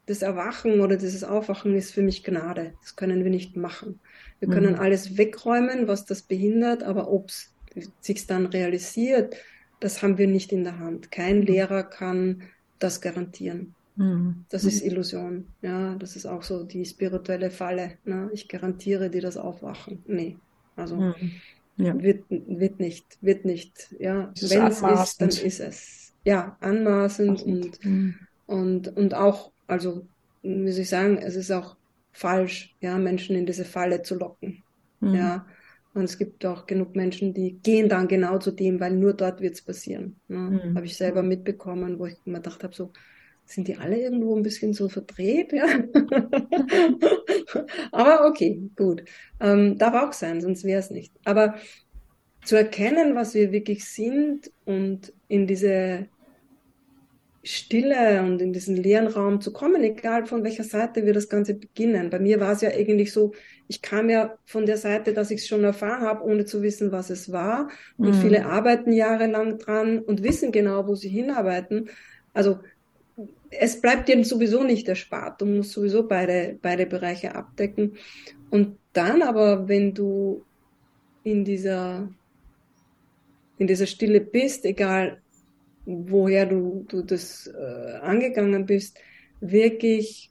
das 0.06 0.22
Erwachen 0.22 0.80
oder 0.80 0.96
dieses 0.96 1.24
Aufwachen 1.24 1.74
ist 1.74 1.90
für 1.90 2.02
mich 2.02 2.22
Gnade. 2.22 2.74
Das 2.82 2.94
können 2.94 3.24
wir 3.24 3.30
nicht 3.30 3.56
machen. 3.56 3.98
Wir 4.38 4.48
können 4.48 4.74
mhm. 4.74 4.80
alles 4.80 5.18
wegräumen, 5.18 5.88
was 5.88 6.06
das 6.06 6.22
behindert, 6.22 6.84
aber 6.84 7.10
ob 7.10 7.30
es 7.30 7.52
sich 8.00 8.24
dann 8.28 8.46
realisiert, 8.46 9.34
das 9.80 10.00
haben 10.00 10.16
wir 10.16 10.28
nicht 10.28 10.52
in 10.52 10.62
der 10.62 10.78
Hand. 10.78 11.10
Kein 11.10 11.40
mhm. 11.40 11.46
Lehrer 11.46 11.82
kann 11.82 12.42
das 12.78 13.00
garantieren. 13.00 13.74
Mhm. 14.00 14.46
Das 14.48 14.64
ist 14.64 14.82
mhm. 14.82 14.90
Illusion. 14.90 15.46
Ja, 15.60 15.94
das 15.96 16.16
ist 16.16 16.24
auch 16.24 16.42
so 16.42 16.64
die 16.64 16.86
spirituelle 16.86 17.50
Falle. 17.50 17.92
Ne? 18.04 18.30
Ich 18.32 18.48
garantiere 18.48 19.10
dir 19.10 19.20
das 19.20 19.36
Aufwachen. 19.36 20.02
Nee, 20.06 20.38
also 20.74 20.96
mhm. 20.96 21.14
ja. 21.76 22.02
wird, 22.02 22.24
wird 22.30 22.80
nicht, 22.80 23.04
wird 23.20 23.44
nicht. 23.44 23.94
Ja, 23.98 24.32
wenn 24.40 24.66
es 24.66 24.80
ist, 24.80 25.20
dann 25.20 25.28
ist 25.28 25.60
es. 25.60 26.12
Ja, 26.24 26.56
anmaßend 26.60 27.42
und, 27.42 27.84
mhm. 27.84 28.14
und, 28.46 28.96
und 28.96 29.14
auch, 29.14 29.52
also, 29.66 30.06
soll 30.42 30.66
ich 30.66 30.88
sagen, 30.88 31.18
es 31.18 31.36
ist 31.36 31.50
auch 31.50 31.76
falsch, 32.12 32.74
ja, 32.80 32.96
Menschen 32.96 33.36
in 33.36 33.44
diese 33.44 33.66
Falle 33.66 34.02
zu 34.02 34.16
locken. 34.16 34.62
Ja. 35.02 35.46
Und 35.92 36.04
es 36.04 36.18
gibt 36.18 36.44
auch 36.46 36.66
genug 36.66 36.94
Menschen, 36.94 37.34
die 37.34 37.58
gehen 37.62 37.88
dann 37.88 38.06
genau 38.06 38.38
zu 38.38 38.50
dem, 38.50 38.78
weil 38.80 38.92
nur 38.92 39.12
dort 39.12 39.40
wird 39.40 39.54
es 39.54 39.62
passieren. 39.62 40.16
Ne? 40.28 40.38
Mhm. 40.38 40.76
Habe 40.76 40.86
ich 40.86 40.96
selber 40.96 41.22
mitbekommen, 41.22 41.98
wo 41.98 42.06
ich 42.06 42.16
mir 42.24 42.34
gedacht 42.34 42.62
habe, 42.62 42.74
so, 42.74 42.92
sind 43.50 43.68
die 43.68 43.76
alle 43.76 44.00
irgendwo 44.00 44.36
ein 44.36 44.42
bisschen 44.42 44.72
so 44.72 44.88
verdreht, 44.88 45.52
ja. 45.52 45.64
Aber 47.92 48.26
okay, 48.26 48.62
gut. 48.76 49.04
Ähm, 49.40 49.78
darf 49.78 49.94
auch 49.94 50.12
sein, 50.12 50.40
sonst 50.40 50.64
wäre 50.64 50.80
es 50.80 50.90
nicht. 50.90 51.12
Aber 51.24 51.54
zu 52.44 52.56
erkennen, 52.56 53.14
was 53.14 53.34
wir 53.34 53.52
wirklich 53.52 53.84
sind 53.84 54.50
und 54.64 55.12
in 55.28 55.46
diese 55.46 56.08
Stille 57.42 58.22
und 58.22 58.42
in 58.42 58.52
diesen 58.52 58.76
leeren 58.76 59.06
Raum 59.06 59.40
zu 59.40 59.52
kommen, 59.52 59.82
egal 59.82 60.26
von 60.26 60.44
welcher 60.44 60.64
Seite 60.64 61.06
wir 61.06 61.14
das 61.14 61.28
Ganze 61.28 61.54
beginnen. 61.54 62.10
Bei 62.10 62.18
mir 62.18 62.38
war 62.38 62.52
es 62.52 62.60
ja 62.60 62.70
eigentlich 62.70 63.12
so, 63.12 63.32
ich 63.66 63.80
kam 63.80 64.10
ja 64.10 64.36
von 64.44 64.66
der 64.66 64.76
Seite, 64.76 65.14
dass 65.14 65.30
ich 65.30 65.40
es 65.40 65.46
schon 65.46 65.64
erfahren 65.64 66.02
habe, 66.02 66.24
ohne 66.24 66.44
zu 66.44 66.62
wissen, 66.62 66.92
was 66.92 67.08
es 67.08 67.32
war. 67.32 67.70
Und 67.96 68.08
mhm. 68.08 68.20
viele 68.20 68.46
arbeiten 68.46 68.92
jahrelang 68.92 69.58
dran 69.58 70.00
und 70.00 70.22
wissen 70.22 70.52
genau, 70.52 70.86
wo 70.86 70.94
sie 70.94 71.08
hinarbeiten. 71.08 71.88
Also 72.34 72.58
es 73.50 73.80
bleibt 73.80 74.08
dir 74.08 74.24
sowieso 74.24 74.62
nicht 74.62 74.88
erspart. 74.88 75.40
Du 75.40 75.46
musst 75.46 75.72
sowieso 75.72 76.06
beide, 76.06 76.58
beide 76.60 76.86
Bereiche 76.86 77.34
abdecken. 77.34 77.96
Und 78.50 78.78
dann 78.92 79.22
aber, 79.22 79.68
wenn 79.68 79.94
du 79.94 80.44
in 81.24 81.44
dieser, 81.44 82.08
in 83.58 83.66
dieser 83.66 83.86
Stille 83.86 84.20
bist, 84.20 84.64
egal 84.64 85.20
woher 85.84 86.46
du, 86.46 86.84
du 86.88 87.02
das 87.02 87.48
äh, 87.48 87.96
angegangen 88.00 88.66
bist, 88.66 88.98
wirklich 89.40 90.30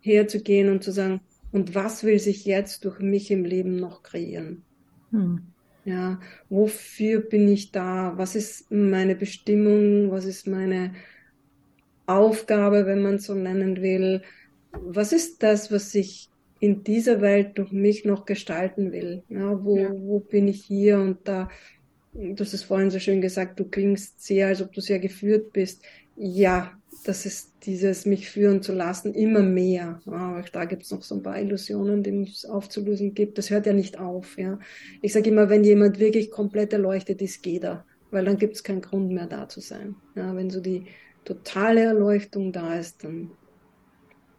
herzugehen 0.00 0.70
und 0.70 0.82
zu 0.82 0.92
sagen, 0.92 1.20
und 1.52 1.74
was 1.74 2.04
will 2.04 2.18
sich 2.18 2.44
jetzt 2.44 2.84
durch 2.84 2.98
mich 2.98 3.30
im 3.30 3.44
Leben 3.44 3.76
noch 3.76 4.02
kreieren? 4.02 4.62
Hm. 5.10 5.40
Ja, 5.84 6.18
wofür 6.48 7.20
bin 7.20 7.46
ich 7.48 7.70
da? 7.70 8.12
Was 8.16 8.34
ist 8.34 8.70
meine 8.72 9.14
Bestimmung? 9.14 10.10
Was 10.10 10.24
ist 10.24 10.48
meine 10.48 10.92
Aufgabe, 12.06 12.86
wenn 12.86 13.02
man 13.02 13.18
so 13.18 13.34
nennen 13.34 13.82
will? 13.82 14.22
Was 14.72 15.12
ist 15.12 15.42
das, 15.42 15.70
was 15.72 15.94
ich 15.94 16.30
in 16.60 16.84
dieser 16.84 17.20
Welt 17.20 17.58
durch 17.58 17.72
mich 17.72 18.04
noch 18.04 18.24
gestalten 18.24 18.92
will. 18.92 19.22
Ja, 19.28 19.62
wo, 19.64 19.76
ja. 19.76 19.90
wo 19.92 20.20
bin 20.20 20.48
ich 20.48 20.64
hier? 20.64 20.98
Und 20.98 21.18
da, 21.24 21.48
du 22.12 22.36
hast 22.38 22.54
es 22.54 22.62
vorhin 22.62 22.90
so 22.90 22.98
schön 22.98 23.20
gesagt, 23.20 23.60
du 23.60 23.64
klingst 23.64 24.24
sehr, 24.24 24.48
als 24.48 24.62
ob 24.62 24.72
du 24.72 24.80
sehr 24.80 24.98
geführt 24.98 25.52
bist. 25.52 25.82
Ja, 26.16 26.72
das 27.04 27.26
ist 27.26 27.52
dieses 27.64 28.06
mich 28.06 28.30
führen 28.30 28.62
zu 28.62 28.72
lassen, 28.72 29.12
immer 29.12 29.42
mehr. 29.42 30.00
Aber 30.06 30.42
da 30.50 30.64
gibt 30.64 30.84
es 30.84 30.90
noch 30.90 31.02
so 31.02 31.16
ein 31.16 31.22
paar 31.22 31.38
Illusionen, 31.38 32.02
die 32.02 32.22
es 32.22 32.46
aufzulösen 32.46 33.14
gibt. 33.14 33.36
Das 33.36 33.50
hört 33.50 33.66
ja 33.66 33.74
nicht 33.74 33.98
auf. 33.98 34.38
Ja. 34.38 34.58
Ich 35.02 35.12
sage 35.12 35.30
immer, 35.30 35.50
wenn 35.50 35.62
jemand 35.62 35.98
wirklich 35.98 36.30
komplett 36.30 36.72
erleuchtet 36.72 37.20
ist, 37.20 37.42
geht 37.42 37.64
er. 37.64 37.84
Weil 38.10 38.24
dann 38.24 38.38
gibt 38.38 38.54
es 38.54 38.64
keinen 38.64 38.80
Grund 38.80 39.10
mehr 39.10 39.26
da 39.26 39.48
zu 39.48 39.60
sein. 39.60 39.94
Ja, 40.14 40.34
wenn 40.34 40.48
so 40.48 40.60
die 40.60 40.86
totale 41.26 41.82
Erleuchtung 41.82 42.52
da 42.52 42.78
ist, 42.78 43.04
dann 43.04 43.30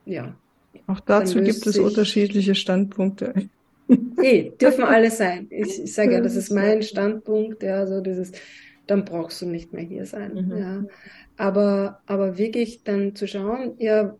ja, 0.05 0.35
auch 0.87 1.01
dazu 1.01 1.41
gibt 1.41 1.67
es 1.67 1.77
unterschiedliche 1.77 2.55
Standpunkte. 2.55 3.33
Eh, 4.21 4.51
dürfen 4.59 4.83
alle 4.83 5.11
sein. 5.11 5.47
Ich, 5.49 5.79
ich 5.83 5.93
sage 5.93 6.13
ja, 6.13 6.21
das 6.21 6.35
ist 6.35 6.51
mein 6.51 6.81
Standpunkt, 6.81 7.63
ja, 7.63 7.85
so 7.85 8.01
dieses, 8.01 8.31
dann 8.85 9.05
brauchst 9.05 9.41
du 9.41 9.45
nicht 9.45 9.73
mehr 9.73 9.83
hier 9.83 10.05
sein. 10.05 10.33
Mhm. 10.33 10.57
Ja. 10.57 10.85
Aber, 11.37 12.01
aber 12.05 12.37
wirklich 12.37 12.83
dann 12.83 13.15
zu 13.15 13.27
schauen, 13.27 13.73
ja, 13.79 14.15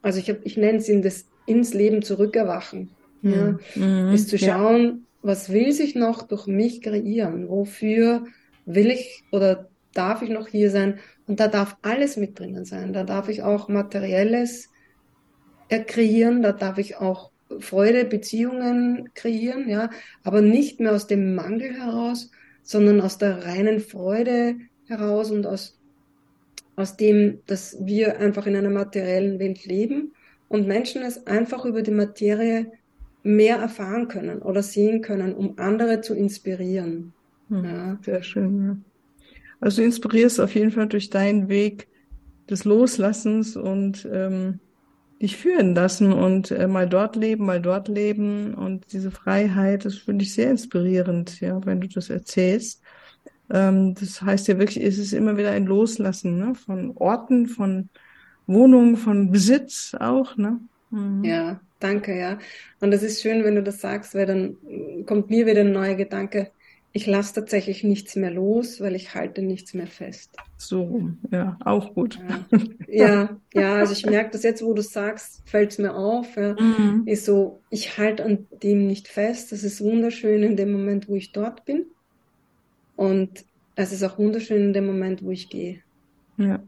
also 0.00 0.18
ich, 0.18 0.30
hab, 0.30 0.44
ich 0.44 0.56
nenne 0.56 0.78
es 0.78 0.88
in 0.88 1.02
das 1.02 1.26
ins 1.46 1.74
Leben 1.74 2.02
zurückerwachen. 2.02 2.90
Ja, 3.22 3.56
mhm. 3.76 4.12
ist 4.12 4.28
zu 4.28 4.38
schauen, 4.38 4.82
ja. 4.82 4.98
was 5.22 5.52
will 5.52 5.72
sich 5.72 5.94
noch 5.94 6.22
durch 6.22 6.48
mich 6.48 6.82
kreieren? 6.82 7.48
Wofür 7.48 8.24
will 8.64 8.90
ich 8.90 9.22
oder 9.30 9.68
darf 9.94 10.22
ich 10.22 10.30
noch 10.30 10.48
hier 10.48 10.70
sein? 10.70 10.98
Und 11.32 11.40
da 11.40 11.48
darf 11.48 11.78
alles 11.80 12.18
mit 12.18 12.38
drinnen 12.38 12.66
sein. 12.66 12.92
Da 12.92 13.04
darf 13.04 13.30
ich 13.30 13.42
auch 13.42 13.70
materielles 13.70 14.68
kreieren, 15.70 16.42
da 16.42 16.52
darf 16.52 16.76
ich 16.76 16.98
auch 16.98 17.30
Freude, 17.58 18.04
Beziehungen 18.04 19.08
kreieren, 19.14 19.66
ja, 19.66 19.88
aber 20.24 20.42
nicht 20.42 20.78
mehr 20.78 20.92
aus 20.92 21.06
dem 21.06 21.34
Mangel 21.34 21.72
heraus, 21.72 22.30
sondern 22.62 23.00
aus 23.00 23.16
der 23.16 23.46
reinen 23.46 23.80
Freude 23.80 24.56
heraus 24.88 25.30
und 25.30 25.46
aus, 25.46 25.80
aus 26.76 26.98
dem, 26.98 27.38
dass 27.46 27.78
wir 27.80 28.18
einfach 28.18 28.46
in 28.46 28.54
einer 28.54 28.68
materiellen 28.68 29.38
Welt 29.38 29.64
leben 29.64 30.12
und 30.50 30.66
Menschen 30.66 31.00
es 31.00 31.26
einfach 31.26 31.64
über 31.64 31.80
die 31.80 31.92
Materie 31.92 32.70
mehr 33.22 33.56
erfahren 33.56 34.06
können 34.06 34.42
oder 34.42 34.62
sehen 34.62 35.00
können, 35.00 35.32
um 35.32 35.58
andere 35.58 36.02
zu 36.02 36.14
inspirieren. 36.14 37.14
Hm, 37.48 37.64
ja. 37.64 37.98
Sehr 38.02 38.22
schön. 38.22 38.66
Ja. 38.66 38.91
Also 39.62 39.80
du 39.80 39.86
inspirierst 39.86 40.40
auf 40.40 40.56
jeden 40.56 40.72
Fall 40.72 40.88
durch 40.88 41.08
deinen 41.08 41.48
Weg 41.48 41.86
des 42.50 42.64
Loslassens 42.64 43.56
und 43.56 44.06
ähm, 44.12 44.58
dich 45.20 45.36
führen 45.36 45.76
lassen 45.76 46.12
und 46.12 46.50
äh, 46.50 46.66
mal 46.66 46.88
dort 46.88 47.14
leben, 47.14 47.46
mal 47.46 47.62
dort 47.62 47.86
leben 47.86 48.54
und 48.54 48.92
diese 48.92 49.12
Freiheit, 49.12 49.84
das 49.84 49.98
finde 49.98 50.24
ich 50.24 50.34
sehr 50.34 50.50
inspirierend, 50.50 51.40
ja, 51.40 51.64
wenn 51.64 51.80
du 51.80 51.86
das 51.86 52.10
erzählst. 52.10 52.82
Ähm, 53.50 53.94
das 53.94 54.20
heißt 54.20 54.48
ja 54.48 54.58
wirklich, 54.58 54.84
es 54.84 54.98
ist 54.98 55.12
immer 55.12 55.36
wieder 55.36 55.52
ein 55.52 55.66
Loslassen, 55.66 56.38
ne, 56.38 56.56
von 56.56 56.96
Orten, 56.96 57.46
von 57.46 57.88
Wohnungen, 58.48 58.96
von 58.96 59.30
Besitz 59.30 59.94
auch, 59.94 60.36
ne. 60.36 60.58
Mhm. 60.90 61.22
Ja, 61.22 61.60
danke, 61.78 62.18
ja. 62.18 62.36
Und 62.80 62.90
das 62.90 63.04
ist 63.04 63.22
schön, 63.22 63.44
wenn 63.44 63.54
du 63.54 63.62
das 63.62 63.80
sagst, 63.80 64.16
weil 64.16 64.26
dann 64.26 64.56
kommt 65.06 65.30
mir 65.30 65.46
wieder 65.46 65.60
ein 65.60 65.70
neuer 65.70 65.94
Gedanke 65.94 66.50
ich 66.92 67.06
lasse 67.06 67.34
tatsächlich 67.34 67.84
nichts 67.84 68.16
mehr 68.16 68.30
los, 68.30 68.80
weil 68.80 68.94
ich 68.94 69.14
halte 69.14 69.42
nichts 69.42 69.72
mehr 69.72 69.86
fest. 69.86 70.36
So, 70.58 71.10
ja, 71.30 71.58
auch 71.64 71.94
gut. 71.94 72.18
Ja, 72.86 73.40
ja, 73.54 73.76
also 73.76 73.94
ich 73.94 74.04
merke 74.04 74.32
das 74.32 74.42
jetzt, 74.42 74.62
wo 74.62 74.74
du 74.74 74.82
sagst, 74.82 75.42
fällt 75.46 75.72
es 75.72 75.78
mir 75.78 75.94
auf. 75.94 76.36
Ja, 76.36 76.54
mhm. 76.60 77.04
Ist 77.06 77.24
so, 77.24 77.62
ich 77.70 77.96
halte 77.96 78.24
an 78.24 78.46
dem 78.62 78.86
nicht 78.86 79.08
fest. 79.08 79.50
Das 79.50 79.64
ist 79.64 79.80
wunderschön 79.80 80.42
in 80.42 80.56
dem 80.56 80.70
Moment, 80.70 81.08
wo 81.08 81.14
ich 81.14 81.32
dort 81.32 81.64
bin. 81.64 81.86
Und 82.96 83.46
es 83.74 83.92
ist 83.92 84.02
auch 84.02 84.18
wunderschön 84.18 84.62
in 84.62 84.72
dem 84.74 84.86
Moment, 84.86 85.24
wo 85.24 85.30
ich 85.30 85.48
gehe. 85.48 85.80
Ja. 86.36 86.62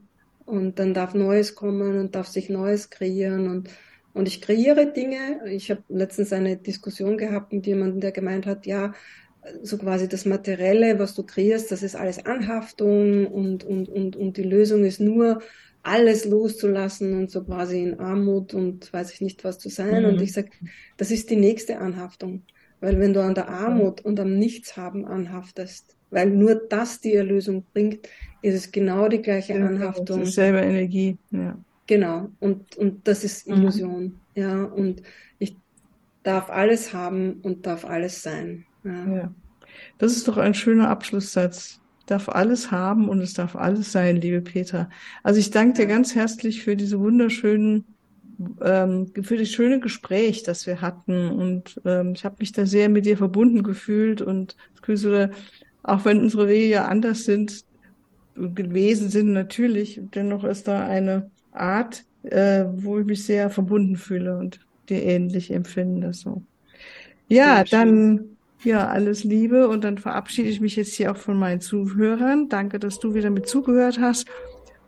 Und 0.46 0.78
dann 0.78 0.94
darf 0.94 1.12
Neues 1.12 1.54
kommen 1.54 1.98
und 1.98 2.14
darf 2.14 2.28
sich 2.28 2.48
Neues 2.48 2.88
kreieren 2.88 3.48
und 3.48 3.68
und 4.14 4.28
ich 4.28 4.40
kreiere 4.40 4.92
Dinge. 4.92 5.40
Ich 5.46 5.72
habe 5.72 5.82
letztens 5.88 6.32
eine 6.32 6.56
Diskussion 6.56 7.18
gehabt 7.18 7.52
mit 7.52 7.66
jemandem, 7.66 8.00
der 8.00 8.12
gemeint 8.12 8.46
hat, 8.46 8.64
ja, 8.64 8.94
so 9.62 9.78
quasi 9.78 10.08
das 10.08 10.24
Materielle, 10.24 10.98
was 10.98 11.14
du 11.14 11.22
kreierst, 11.22 11.70
das 11.70 11.82
ist 11.82 11.96
alles 11.96 12.24
Anhaftung 12.24 13.26
und, 13.26 13.64
und, 13.64 13.88
und, 13.88 14.16
und 14.16 14.36
die 14.36 14.42
Lösung 14.42 14.84
ist 14.84 15.00
nur, 15.00 15.40
alles 15.84 16.24
loszulassen 16.24 17.14
und 17.14 17.30
so 17.30 17.44
quasi 17.44 17.82
in 17.82 18.00
Armut 18.00 18.54
und 18.54 18.90
weiß 18.92 19.12
ich 19.12 19.20
nicht 19.20 19.44
was 19.44 19.58
zu 19.58 19.68
sein. 19.68 20.02
Mhm. 20.02 20.08
Und 20.08 20.20
ich 20.22 20.32
sage, 20.32 20.48
das 20.96 21.10
ist 21.10 21.30
die 21.30 21.36
nächste 21.36 21.78
Anhaftung. 21.78 22.42
Weil 22.80 22.98
wenn 22.98 23.12
du 23.12 23.22
an 23.22 23.34
der 23.34 23.48
Armut 23.48 24.00
und 24.00 24.18
am 24.18 24.38
Nichtshaben 24.38 25.04
anhaftest, 25.04 25.96
weil 26.10 26.30
nur 26.30 26.54
das 26.54 27.00
die 27.00 27.14
Erlösung 27.14 27.64
bringt, 27.72 28.08
ist 28.42 28.54
es 28.54 28.72
genau 28.72 29.08
die 29.08 29.22
gleiche 29.22 29.54
ja, 29.54 29.66
Anhaftung. 29.66 30.20
Das 30.20 30.28
ist 30.28 30.34
selber 30.34 30.62
Energie, 30.62 31.18
ja. 31.30 31.58
Genau. 31.86 32.30
Und, 32.40 32.76
und 32.76 33.06
das 33.06 33.22
ist 33.22 33.46
mhm. 33.46 33.54
Illusion. 33.54 34.02
Mhm. 34.04 34.20
Ja. 34.34 34.64
Und 34.64 35.02
ich 35.38 35.56
darf 36.22 36.48
alles 36.48 36.94
haben 36.94 37.40
und 37.42 37.66
darf 37.66 37.84
alles 37.84 38.22
sein. 38.22 38.64
Ja. 38.84 39.32
Das 39.98 40.16
ist 40.16 40.28
doch 40.28 40.36
ein 40.36 40.54
schöner 40.54 40.88
Abschlusssatz. 40.88 41.80
Darf 42.06 42.28
alles 42.28 42.70
haben 42.70 43.08
und 43.08 43.20
es 43.20 43.32
darf 43.32 43.56
alles 43.56 43.90
sein, 43.90 44.16
liebe 44.16 44.42
Peter. 44.42 44.90
Also 45.22 45.40
ich 45.40 45.50
danke 45.50 45.78
dir 45.78 45.86
ganz 45.86 46.14
herzlich 46.14 46.62
für 46.62 46.76
diese 46.76 47.00
wunderschönen, 47.00 47.86
ähm, 48.60 49.10
für 49.22 49.38
das 49.38 49.48
schöne 49.48 49.80
Gespräch, 49.80 50.42
das 50.42 50.66
wir 50.66 50.82
hatten. 50.82 51.30
Und 51.30 51.80
ähm, 51.86 52.12
ich 52.14 52.26
habe 52.26 52.36
mich 52.40 52.52
da 52.52 52.66
sehr 52.66 52.90
mit 52.90 53.06
dir 53.06 53.16
verbunden 53.16 53.62
gefühlt 53.62 54.20
und 54.20 54.56
so, 54.86 55.28
auch 55.82 56.04
wenn 56.04 56.20
unsere 56.20 56.46
Wege 56.46 56.68
ja 56.68 56.84
anders 56.86 57.24
sind, 57.24 57.64
gewesen 58.34 59.08
sind 59.10 59.32
natürlich, 59.32 60.00
dennoch 60.14 60.44
ist 60.44 60.68
da 60.68 60.86
eine 60.86 61.30
Art, 61.52 62.04
äh, 62.24 62.64
wo 62.74 62.98
ich 62.98 63.06
mich 63.06 63.24
sehr 63.24 63.50
verbunden 63.50 63.96
fühle 63.96 64.36
und 64.36 64.60
dir 64.88 65.02
ähnlich 65.02 65.50
empfinde. 65.50 66.12
So. 66.12 66.42
Ja, 67.28 67.64
dann 67.64 68.33
ja, 68.64 68.88
alles 68.88 69.24
Liebe 69.24 69.68
und 69.68 69.84
dann 69.84 69.98
verabschiede 69.98 70.48
ich 70.48 70.60
mich 70.60 70.76
jetzt 70.76 70.94
hier 70.94 71.12
auch 71.12 71.16
von 71.16 71.38
meinen 71.38 71.60
Zuhörern. 71.60 72.48
Danke, 72.48 72.78
dass 72.78 72.98
du 72.98 73.14
wieder 73.14 73.30
mit 73.30 73.48
zugehört 73.48 73.98
hast. 74.00 74.26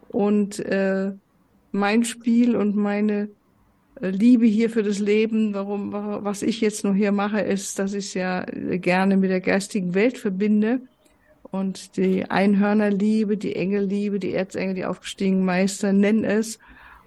Und 0.08 0.58
äh, 0.60 1.12
mein 1.72 2.04
Spiel 2.04 2.56
und 2.56 2.76
meine 2.76 3.28
äh, 4.00 4.10
Liebe 4.10 4.46
hier 4.46 4.70
für 4.70 4.82
das 4.82 4.98
Leben, 4.98 5.54
warum, 5.54 5.92
was 5.92 6.42
ich 6.42 6.60
jetzt 6.60 6.84
noch 6.84 6.94
hier 6.94 7.12
mache, 7.12 7.40
ist, 7.40 7.78
dass 7.78 7.92
ich 7.92 8.06
es 8.06 8.14
ja 8.14 8.44
gerne 8.44 9.16
mit 9.16 9.30
der 9.30 9.40
geistigen 9.40 9.94
Welt 9.94 10.18
verbinde 10.18 10.80
und 11.42 11.96
die 11.96 12.24
Einhörnerliebe, 12.24 13.36
die 13.36 13.56
Engelliebe, 13.56 14.18
die 14.18 14.34
Erzengel, 14.34 14.74
die 14.74 14.84
aufgestiegenen 14.84 15.44
Meister 15.44 15.92
nennen 15.92 16.24
es. 16.24 16.58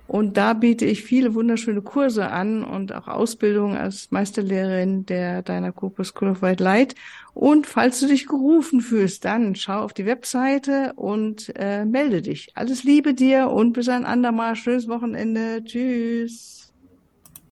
Und 0.10 0.38
da 0.38 0.54
biete 0.54 0.86
ich 0.86 1.04
viele 1.04 1.36
wunderschöne 1.36 1.84
Kurse 1.84 2.32
an 2.32 2.64
und 2.64 2.96
auch 2.96 3.08
Ausbildung 3.08 3.78
als 3.78 4.10
Meisterlehrerin 4.10 5.06
der 5.06 5.44
Deiner 5.44 5.72
Cooper 5.72 6.04
School 6.04 6.30
of 6.30 6.42
White 6.42 6.64
Light. 6.64 6.96
Und 7.36 7.68
falls 7.68 8.00
du 8.00 8.08
dich 8.08 8.26
gerufen 8.26 8.82
fühlst, 8.82 9.24
dann 9.24 9.54
schau 9.54 9.82
auf 9.82 9.94
die 9.94 10.08
Webseite 10.08 10.94
und 10.96 11.54
äh, 11.56 11.86
melde 11.86 12.24
dich. 12.24 12.50
Alles 12.56 12.84
Liebe 12.84 13.14
dir 13.14 13.50
und 13.52 13.74
bis 13.74 13.88
ein 13.88 14.04
andermal. 14.04 14.56
Schönes 14.56 14.88
Wochenende. 14.88 15.64
Tschüss. 15.64 16.59